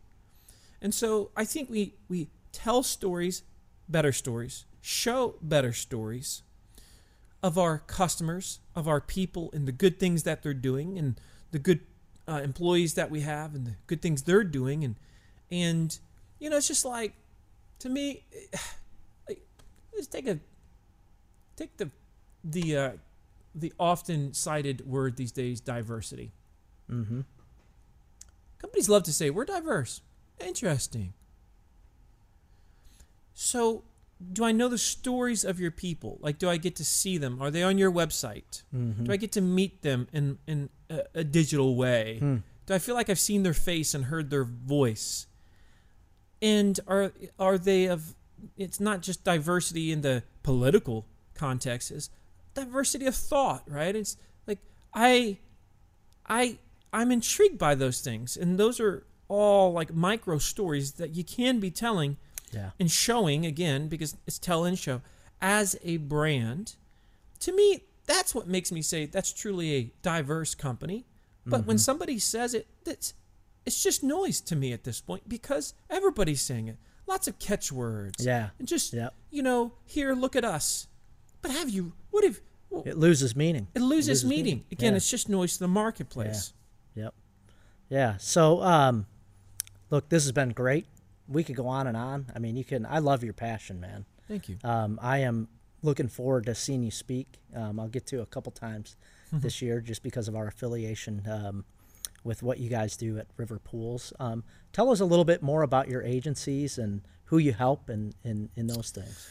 And 0.81 0.93
so 0.95 1.31
I 1.36 1.43
think 1.43 1.69
we 1.69 1.95
we 2.07 2.29
tell 2.53 2.83
stories, 2.83 3.43
better 3.89 4.13
stories, 4.13 4.63
show 4.81 5.36
better 5.41 5.73
stories 5.73 6.41
of 7.41 7.57
our 7.57 7.79
customers, 7.79 8.59
of 8.75 8.88
our 8.88 9.01
people 9.01 9.49
and 9.53 9.67
the 9.67 9.73
good 9.73 9.99
things 9.99 10.23
that 10.23 10.41
they're 10.41 10.53
doing 10.53 10.97
and 10.97 11.19
the 11.51 11.59
good 11.59 11.81
uh, 12.27 12.41
employees 12.43 12.93
that 12.95 13.12
we 13.12 13.21
have 13.21 13.55
and 13.55 13.67
the 13.67 13.75
good 13.88 14.01
things 14.01 14.23
they're 14.23 14.43
doing, 14.43 14.83
and 14.83 14.95
and 15.51 15.97
you 16.39 16.49
know, 16.49 16.57
it's 16.57 16.67
just 16.67 16.86
like 16.86 17.13
to 17.79 17.89
me, 17.89 18.23
like, 19.27 19.41
just 19.95 20.12
take 20.12 20.27
a 20.27 20.39
take 21.55 21.77
the 21.77 21.89
the 22.43 22.77
uh, 22.77 22.91
the 23.53 23.73
often 23.79 24.33
cited 24.33 24.88
word 24.88 25.17
these 25.17 25.31
days, 25.31 25.59
diversity. 25.59 26.31
Mm-hmm. 26.89 27.21
Companies 28.59 28.89
love 28.89 29.03
to 29.03 29.13
say 29.13 29.29
we're 29.29 29.45
diverse. 29.45 30.01
Interesting. 30.39 31.13
So, 33.33 33.83
do 34.31 34.43
I 34.43 34.51
know 34.51 34.67
the 34.67 34.77
stories 34.77 35.43
of 35.43 35.59
your 35.59 35.71
people? 35.71 36.17
Like, 36.21 36.38
do 36.38 36.49
I 36.49 36.57
get 36.57 36.75
to 36.77 36.86
see 36.86 37.17
them? 37.17 37.41
Are 37.41 37.51
they 37.51 37.63
on 37.63 37.77
your 37.77 37.91
website? 37.91 38.63
Mm-hmm. 38.75 39.05
Do 39.05 39.12
I 39.12 39.17
get 39.17 39.31
to 39.33 39.41
meet 39.41 39.81
them 39.81 40.07
in 40.13 40.38
in 40.47 40.69
a, 40.89 41.03
a 41.15 41.23
digital 41.23 41.75
way? 41.75 42.17
Hmm. 42.19 42.38
Do 42.65 42.73
I 42.73 42.79
feel 42.79 42.95
like 42.95 43.09
I've 43.09 43.19
seen 43.19 43.43
their 43.43 43.53
face 43.53 43.93
and 43.93 44.05
heard 44.05 44.29
their 44.29 44.45
voice? 44.45 45.27
And 46.41 46.79
are 46.88 47.12
are 47.39 47.57
they 47.57 47.86
of? 47.86 48.15
It's 48.57 48.79
not 48.79 49.01
just 49.01 49.23
diversity 49.23 49.91
in 49.91 50.01
the 50.01 50.23
political 50.43 51.05
context; 51.33 51.91
it's 51.91 52.09
diversity 52.53 53.05
of 53.05 53.15
thought, 53.15 53.63
right? 53.67 53.95
It's 53.95 54.17
like 54.47 54.59
I, 54.93 55.38
I, 56.27 56.57
I'm 56.91 57.12
intrigued 57.12 57.57
by 57.57 57.75
those 57.75 58.01
things, 58.01 58.38
and 58.38 58.57
those 58.59 58.79
are 58.79 59.05
all 59.27 59.71
like 59.71 59.93
micro 59.93 60.38
stories 60.38 60.93
that 60.93 61.15
you 61.15 61.23
can 61.23 61.59
be 61.59 61.71
telling 61.71 62.17
Yeah. 62.54 62.72
and 62.80 62.89
showing 62.92 63.46
again 63.46 63.88
because 63.88 64.16
it's 64.28 64.39
tell 64.39 64.63
and 64.66 64.78
show 64.78 65.02
as 65.42 65.76
a 65.84 65.98
brand 65.98 66.76
to 67.39 67.52
me 67.52 67.84
that's 68.06 68.34
what 68.36 68.48
makes 68.48 68.72
me 68.72 68.82
say 68.82 69.06
that's 69.06 69.34
truly 69.34 69.74
a 69.76 69.92
diverse 70.02 70.56
company 70.56 71.06
but 71.46 71.66
when 71.66 71.78
somebody 71.78 72.20
says 72.20 72.54
it 72.54 72.68
that's 72.86 73.13
it's 73.66 73.82
just 73.84 74.04
noise 74.04 74.39
to 74.42 74.56
me 74.56 74.72
at 74.74 74.84
this 74.84 75.02
point 75.02 75.28
because 75.28 75.74
everybody's 75.89 76.42
saying 76.42 76.68
it 76.68 76.78
lots 77.08 77.28
of 77.28 77.38
catchwords 77.39 78.26
Yeah. 78.26 78.50
and 78.60 78.68
just 78.68 78.94
Yep. 78.94 79.13
you 79.32 79.44
know 79.44 79.74
here 79.86 80.13
look 80.13 80.36
at 80.36 80.46
us 80.46 80.88
but 81.42 81.52
have 81.52 81.70
you 81.70 81.94
what 82.12 82.24
if 82.24 82.39
well, 82.70 82.84
It 82.86 82.98
loses 82.98 83.36
meaning. 83.36 83.68
it 83.76 83.82
loses 83.82 84.24
meaning 84.26 84.63
again 84.72 84.94
Yeah. 84.94 84.98
it's 84.98 85.10
just 85.10 85.28
noise 85.30 85.54
to 85.54 85.60
the 85.60 85.68
marketplace 85.68 86.54
Yep. 86.96 87.13
Yeah. 87.89 88.18
So, 88.18 88.62
um, 88.63 89.06
look, 89.89 90.10
this 90.10 90.24
has 90.24 90.32
been 90.32 90.50
great. 90.50 90.86
We 91.27 91.43
could 91.43 91.55
go 91.55 91.67
on 91.67 91.88
and 91.88 91.95
on. 91.97 92.27
I 92.36 92.39
mean, 92.39 92.55
you 92.55 92.63
can. 92.63 92.86
I 92.86 92.99
love 92.99 93.23
your 93.23 93.33
passion, 93.33 93.79
man. 93.79 94.05
thank 94.27 94.49
you 94.49 94.57
Um, 94.63 94.99
I 95.01 95.19
am 95.19 95.47
looking 95.81 96.07
forward 96.07 96.45
to 96.45 96.55
seeing 96.55 96.83
you 96.83 96.91
speak. 96.91 97.39
Um, 97.55 97.79
I'll 97.79 97.88
get 97.88 98.05
to 98.07 98.21
a 98.21 98.25
couple 98.25 98.51
times 98.51 98.95
this 99.31 99.62
year 99.62 99.81
just 99.81 100.03
because 100.03 100.27
of 100.27 100.36
our 100.36 100.47
affiliation 100.47 101.23
um, 101.29 101.65
with 102.23 102.43
what 102.43 102.59
you 102.59 102.69
guys 102.69 102.95
do 102.95 103.17
at 103.17 103.27
River 103.36 103.59
Pools. 103.59 104.13
Um, 104.19 104.43
tell 104.71 104.91
us 104.91 104.99
a 104.99 105.05
little 105.05 105.25
bit 105.25 105.41
more 105.41 105.63
about 105.63 105.89
your 105.89 106.03
agencies 106.03 106.77
and 106.77 107.01
who 107.25 107.38
you 107.38 107.51
help 107.51 107.89
and 107.89 108.13
in, 108.23 108.49
in 108.55 108.67
those 108.67 108.91
things. 108.91 109.27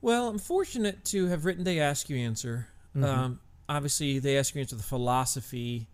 Well, 0.00 0.28
I'm 0.28 0.38
fortunate 0.38 1.04
to 1.06 1.26
have 1.26 1.44
written 1.44 1.64
They 1.64 1.80
Ask 1.80 2.08
You 2.08 2.16
Answer. 2.16 2.68
Um, 2.94 3.40
obviously, 3.68 4.18
They 4.20 4.38
Ask 4.38 4.54
You 4.54 4.60
Answer, 4.62 4.76
the 4.76 4.82
philosophy 4.82 5.88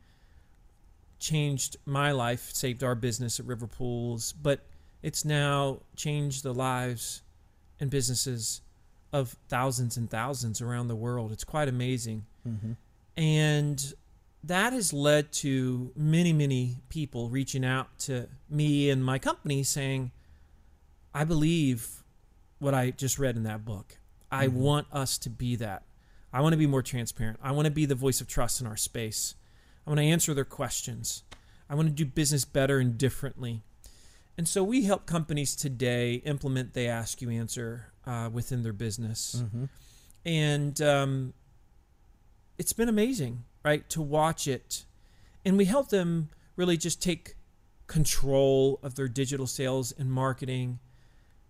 changed 1.19 1.77
my 1.87 2.13
life, 2.13 2.51
saved 2.53 2.85
our 2.85 2.95
business 2.95 3.41
at 3.41 3.47
River 3.47 3.67
Pools, 3.67 4.33
but 4.33 4.67
it's 5.07 5.25
now 5.25 5.79
changed 5.95 6.43
the 6.43 6.53
lives 6.53 7.23
and 7.79 7.89
businesses 7.89 8.61
of 9.13 9.37
thousands 9.49 9.97
and 9.97 10.11
thousands 10.11 10.61
around 10.61 10.89
the 10.89 10.97
world. 10.97 11.31
It's 11.31 11.45
quite 11.45 11.69
amazing. 11.69 12.25
Mm-hmm. 12.45 12.73
And 13.17 13.95
that 14.43 14.73
has 14.73 14.93
led 14.93 15.31
to 15.35 15.93
many, 15.95 16.33
many 16.33 16.79
people 16.89 17.29
reaching 17.29 17.65
out 17.65 17.97
to 18.01 18.27
me 18.51 18.91
and 18.91 19.05
my 19.05 19.21
company 19.21 19.63
saying, 19.63 20.11
I 21.15 21.23
believe 21.23 22.03
what 22.59 22.75
I 22.75 22.91
just 22.91 23.17
read 23.17 23.37
in 23.37 23.45
that 23.45 23.65
book. 23.65 23.99
I 24.33 24.49
want 24.49 24.89
us 24.93 25.19
to 25.19 25.31
be 25.31 25.55
that. 25.55 25.85
I 26.33 26.41
want 26.41 26.53
to 26.55 26.59
be 26.59 26.67
more 26.67 26.83
transparent. 26.83 27.39
I 27.41 27.53
want 27.53 27.67
to 27.67 27.71
be 27.71 27.87
the 27.87 27.95
voice 27.95 28.21
of 28.21 28.27
trust 28.27 28.61
in 28.61 28.67
our 28.67 28.77
space. 28.77 29.37
I 29.87 29.91
want 29.91 30.01
to 30.01 30.05
answer 30.05 30.35
their 30.35 30.45
questions. 30.45 31.23
I 31.71 31.77
want 31.77 31.87
to 31.87 31.95
do 31.95 32.05
business 32.05 32.45
better 32.45 32.81
and 32.81 32.99
differently. 32.99 33.63
And 34.39 34.47
so 34.47 34.63
we 34.63 34.83
help 34.85 35.07
companies 35.07 35.57
today 35.57 36.15
implement 36.25 36.75
They 36.75 36.89
Ask 36.89 37.23
You 37.23 37.31
Answer 37.31 37.93
uh, 38.07 38.29
within 38.33 38.63
their 38.63 38.73
business 38.73 39.43
Mm-hmm. 39.45 39.65
and 40.25 40.81
um, 40.83 41.33
it's 42.59 42.73
been 42.73 42.89
amazing, 42.89 43.45
right, 43.65 43.89
to 43.91 44.01
watch 44.01 44.47
it. 44.47 44.85
And 45.45 45.57
we 45.57 45.65
help 45.67 45.89
them 45.91 46.31
really 46.57 46.77
just 46.77 47.03
take 47.03 47.35
control 47.87 48.81
of 48.83 48.95
their 48.95 49.09
digital 49.09 49.47
sales 49.47 49.93
and 49.93 50.11
marketing. 50.11 50.79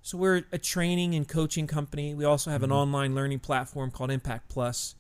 So 0.02 0.18
we're 0.18 0.44
a 0.52 0.58
training 0.58 1.14
and 1.14 1.26
coaching 1.26 1.66
company. 1.66 2.14
We 2.14 2.24
also 2.24 2.50
have 2.50 2.62
an 2.62 2.72
online 2.72 3.14
learning 3.14 3.40
platform 3.40 3.90
called 3.90 4.10
Impact 4.10 4.48
Plus 4.48 4.94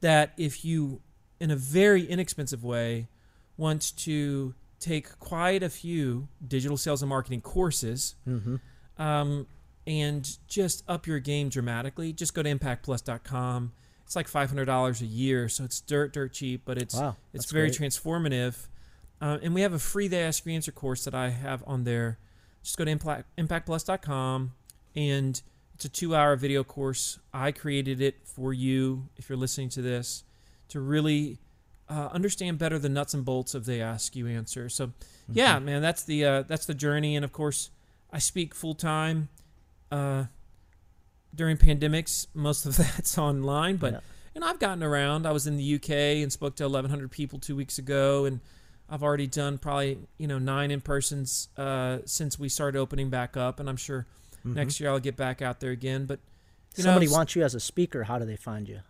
that 0.00 0.32
if 0.36 0.64
you 0.64 1.00
in 1.40 1.50
a 1.50 1.56
very 1.56 2.04
inexpensive 2.04 2.62
way 2.64 3.08
want 3.56 3.96
to 3.98 4.54
take 4.84 5.18
quite 5.18 5.62
a 5.62 5.68
few 5.70 6.28
digital 6.46 6.76
sales 6.76 7.02
and 7.02 7.08
marketing 7.08 7.40
courses 7.40 8.14
Mm-hmm. 8.28 8.56
um, 9.02 9.46
and 9.86 10.38
just 10.48 10.82
up 10.88 11.06
your 11.06 11.18
game 11.18 11.48
dramatically, 11.50 12.12
just 12.12 12.32
go 12.34 12.42
to 12.42 12.48
impactplus.com. 12.54 13.72
It's 14.04 14.16
like 14.16 14.30
$500 14.30 15.00
a 15.00 15.04
year, 15.06 15.48
so 15.48 15.64
it's 15.64 15.80
dirt, 15.80 16.12
dirt 16.12 16.32
cheap, 16.32 16.62
but 16.64 16.78
it's 16.78 16.94
Wow. 16.94 17.16
it's 17.34 17.50
very 17.50 17.68
great. 17.70 17.80
transformative. 17.90 18.68
Uh, 19.20 19.38
and 19.42 19.54
we 19.54 19.60
have 19.62 19.72
a 19.72 19.78
free 19.78 20.08
They 20.08 20.22
Ask 20.22 20.44
You 20.46 20.52
Answer 20.52 20.72
course 20.72 21.04
that 21.04 21.14
I 21.14 21.30
have 21.30 21.62
on 21.66 21.84
there. 21.84 22.18
Just 22.62 22.76
go 22.78 22.84
to 22.84 22.90
impact, 22.90 23.26
impactplus.com, 23.38 24.52
and 24.96 25.42
it's 25.74 25.84
a 25.84 25.88
two-hour 25.88 26.36
video 26.36 26.64
course. 26.64 27.18
I 27.32 27.52
created 27.52 28.00
it 28.00 28.16
for 28.24 28.52
you, 28.52 29.08
if 29.16 29.28
you're 29.28 29.38
listening 29.38 29.68
to 29.70 29.82
this, 29.82 30.24
to 30.68 30.80
really 30.80 31.40
uh, 31.94 32.08
understand 32.12 32.58
better 32.58 32.78
the 32.78 32.88
nuts 32.88 33.14
and 33.14 33.24
bolts 33.24 33.54
of 33.54 33.64
They 33.66 33.80
Ask 33.80 34.16
You 34.16 34.26
Answer. 34.26 34.68
So, 34.68 34.92
yeah, 35.32 35.56
Mm-hmm. 35.56 35.64
man, 35.64 35.82
that's 35.82 36.02
the 36.04 36.24
uh, 36.24 36.42
that's 36.42 36.66
the 36.66 36.74
journey. 36.74 37.14
And 37.16 37.24
of 37.24 37.32
course, 37.32 37.70
I 38.12 38.18
speak 38.18 38.54
full 38.54 38.74
time 38.74 39.28
uh, 39.92 40.24
during 41.34 41.56
pandemics. 41.56 42.26
Most 42.34 42.66
of 42.66 42.76
that's 42.76 43.16
online, 43.18 43.76
but 43.76 43.92
Yeah. 43.94 44.00
and 44.34 44.44
I've 44.44 44.58
gotten 44.58 44.82
around. 44.82 45.26
I 45.26 45.32
was 45.32 45.46
in 45.46 45.56
the 45.56 45.74
UK 45.76 45.90
and 46.22 46.32
spoke 46.32 46.56
to 46.56 46.64
1,100 46.64 47.10
people 47.10 47.38
two 47.38 47.56
weeks 47.56 47.78
ago, 47.78 48.24
and 48.24 48.40
I've 48.88 49.02
already 49.02 49.26
done 49.26 49.58
probably 49.58 49.98
you 50.18 50.26
know 50.26 50.38
nine 50.38 50.70
in 50.70 50.80
persons 50.80 51.48
uh, 51.56 51.98
since 52.04 52.38
we 52.38 52.48
started 52.48 52.78
opening 52.78 53.10
back 53.10 53.36
up, 53.36 53.60
and 53.60 53.68
I'm 53.68 53.76
sure 53.78 54.06
Mhm. 54.46 54.54
next 54.56 54.78
year 54.80 54.90
I'll 54.90 55.00
get 55.00 55.16
back 55.16 55.40
out 55.42 55.60
there 55.60 55.70
again. 55.70 56.04
But 56.06 56.20
you 56.76 56.82
Somebody 56.82 57.06
know, 57.06 57.12
wants 57.12 57.34
you 57.36 57.42
as 57.44 57.54
a 57.54 57.60
speaker. 57.60 58.02
How 58.04 58.18
do 58.18 58.24
they 58.26 58.36
find 58.36 58.68
you? 58.68 58.80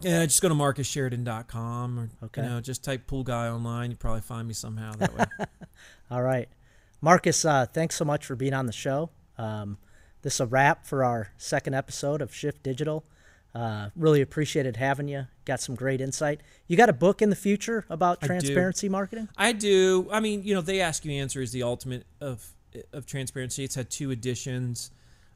Yeah, 0.00 0.24
just 0.26 0.42
go 0.42 0.48
to 0.48 0.54
marcussheridan.com 0.54 1.98
or 1.98 2.10
Okay. 2.26 2.42
you 2.42 2.48
know 2.48 2.60
just 2.60 2.84
type 2.84 3.06
pool 3.06 3.24
guy 3.24 3.48
online. 3.48 3.90
You 3.90 3.96
probably 3.96 4.20
find 4.22 4.46
me 4.46 4.54
somehow 4.54 4.92
that 4.92 5.16
way. 5.16 5.24
All 6.10 6.22
right. 6.22 6.48
Marcus, 7.00 7.44
uh, 7.44 7.66
thanks 7.66 7.94
so 7.94 8.04
much 8.04 8.24
for 8.24 8.36
being 8.36 8.54
on 8.54 8.66
the 8.66 8.72
show. 8.72 9.10
Um, 9.38 9.78
this 10.22 10.34
is 10.34 10.40
a 10.40 10.46
wrap 10.46 10.86
for 10.86 11.04
our 11.04 11.28
second 11.36 11.74
episode 11.74 12.22
of 12.22 12.34
Shift 12.34 12.62
Digital. 12.62 13.04
Uh, 13.54 13.88
really 13.96 14.20
appreciated 14.20 14.76
having 14.76 15.08
you. 15.08 15.26
Got 15.46 15.60
some 15.60 15.74
great 15.74 16.00
insight. 16.00 16.40
You 16.66 16.76
got 16.76 16.88
a 16.90 16.92
book 16.92 17.22
in 17.22 17.30
the 17.30 17.36
future 17.36 17.86
about 17.88 18.18
I 18.22 18.26
transparency 18.26 18.88
marketing? 18.88 19.28
I 19.36 19.52
do. 19.52 20.08
I 20.10 20.20
mean, 20.20 20.42
you 20.42 20.54
know, 20.54 20.60
they 20.60 20.80
ask 20.80 21.04
you 21.04 21.12
answer 21.12 21.40
is 21.40 21.52
the 21.52 21.62
ultimate 21.62 22.04
of 22.20 22.46
of 22.92 23.06
transparency. 23.06 23.64
It's 23.64 23.74
had 23.74 23.88
two 23.88 24.10
editions. 24.10 24.90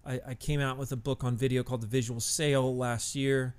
I, 0.05 0.21
I 0.29 0.35
came 0.35 0.61
out 0.61 0.77
with 0.77 0.93
a 0.93 0.97
book 0.97 1.25
on 1.25 1.37
video 1.37 1.63
called 1.63 1.81
The 1.81 1.87
Visual 1.87 2.21
Sale 2.21 2.77
last 2.77 3.15
year, 3.15 3.55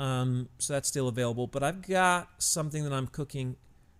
um, 0.00 0.48
so 0.58 0.72
that's 0.72 0.88
still 0.88 1.08
available. 1.08 1.46
But 1.46 1.62
I've 1.62 1.86
got 1.86 2.30
something 2.38 2.82
that 2.84 2.92
I'm 2.92 3.06
cooking 3.06 3.56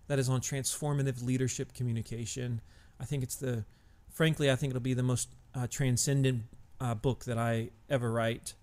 that 0.09 0.19
is 0.19 0.29
on 0.29 0.41
transformative 0.41 1.23
leadership 1.23 1.75
communication. 1.75 2.63
I 2.99 3.05
think 3.05 3.23
it's 3.23 3.37
the, 3.37 3.65
frankly, 4.11 4.51
I 4.51 4.57
think 4.57 4.71
it'll 4.71 4.81
be 4.81 4.95
the 4.95 5.03
most 5.03 5.29
uh, 5.55 5.67
transcendent 5.69 6.45
uh, 6.81 6.95
book 6.95 7.27
that 7.27 7.39
I 7.39 7.71
ever 7.89 8.11
write. 8.11 8.55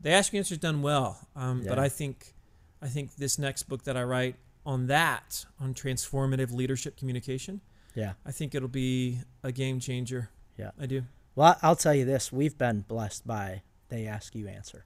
They 0.00 0.12
Ask 0.12 0.32
You 0.32 0.38
Answer 0.38 0.54
is 0.54 0.58
done 0.58 0.82
well, 0.82 1.26
um, 1.34 1.64
but 1.66 1.78
I 1.78 1.88
think, 1.88 2.34
I 2.82 2.88
think 2.88 3.16
this 3.16 3.38
next 3.38 3.62
book 3.64 3.84
that 3.84 3.96
I 3.96 4.02
write 4.02 4.36
on 4.66 4.86
that, 4.88 5.46
on 5.58 5.72
transformative 5.72 6.52
leadership 6.52 6.98
communication, 6.98 7.62
Yeah. 7.94 8.12
I 8.26 8.32
think 8.32 8.54
it'll 8.54 8.68
be 8.68 9.20
a 9.42 9.52
game 9.52 9.80
changer. 9.80 10.28
Yeah. 10.58 10.72
I 10.78 10.86
do. 10.86 11.04
Well, 11.34 11.56
I'll 11.62 11.76
tell 11.76 11.94
you 11.94 12.04
this: 12.04 12.30
we've 12.32 12.58
been 12.58 12.80
blessed 12.82 13.26
by 13.26 13.62
They 13.88 14.06
Ask 14.06 14.34
You 14.34 14.48
Answer 14.48 14.84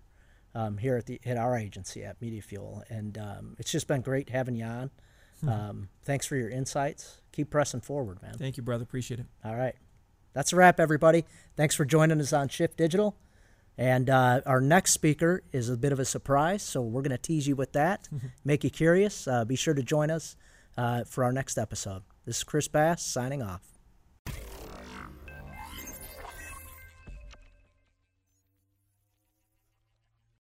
um, 0.55 0.79
here 0.79 0.97
at 0.97 1.07
the 1.07 1.21
at 1.25 1.37
our 1.37 1.57
agency 1.57 2.05
at 2.05 2.21
Media 2.21 2.43
Fuel, 2.43 2.83
and 2.89 3.17
um, 3.19 3.57
it's 3.59 3.71
just 3.71 3.87
been 3.87 4.01
great 4.01 4.31
having 4.31 4.57
you 4.57 4.65
on. 4.65 4.91
Um, 5.47 5.89
thanks 6.03 6.27
for 6.27 6.37
your 6.37 6.51
insights. 6.51 7.21
Keep 7.33 7.51
pressing 7.51 7.81
forward, 7.81 8.21
man. 8.23 8.35
Thank 8.35 8.57
you, 8.57 8.63
brother. 8.63 8.83
Appreciate 8.83 9.21
it. 9.21 9.27
All 9.45 9.55
right. 9.55 9.77
That's 10.33 10.53
a 10.53 10.57
wrap, 10.57 10.81
everybody. 10.81 11.25
Thanks 11.57 11.75
for 11.75 11.85
joining 11.85 12.21
us 12.21 12.33
on 12.33 12.49
Shift 12.49 12.77
Digital. 12.77 13.17
And 13.77 14.11
uh, 14.11 14.41
our 14.45 14.61
next 14.61 14.91
speaker 14.93 15.45
is 15.53 15.69
a 15.69 15.77
bit 15.77 15.93
of 15.93 16.01
a 16.01 16.05
surprise, 16.05 16.65
so 16.65 16.83
we're 16.83 17.03
going 17.03 17.11
to 17.11 17.19
tease 17.19 17.47
you 17.47 17.55
with 17.55 17.73
that, 17.75 18.09
make 18.45 18.65
you 18.65 18.71
curious. 18.71 19.29
Uh, 19.29 19.45
be 19.45 19.55
sure 19.55 19.75
to 19.75 19.83
join 19.83 20.11
us 20.11 20.37
uh, 20.77 21.05
for 21.05 21.23
our 21.23 21.33
next 21.33 21.57
episode. 21.59 22.03
This 22.27 22.39
is 22.39 22.45
Chris 22.45 22.67
Bass 22.67 23.05
signing 23.05 23.41
off. 23.43 23.78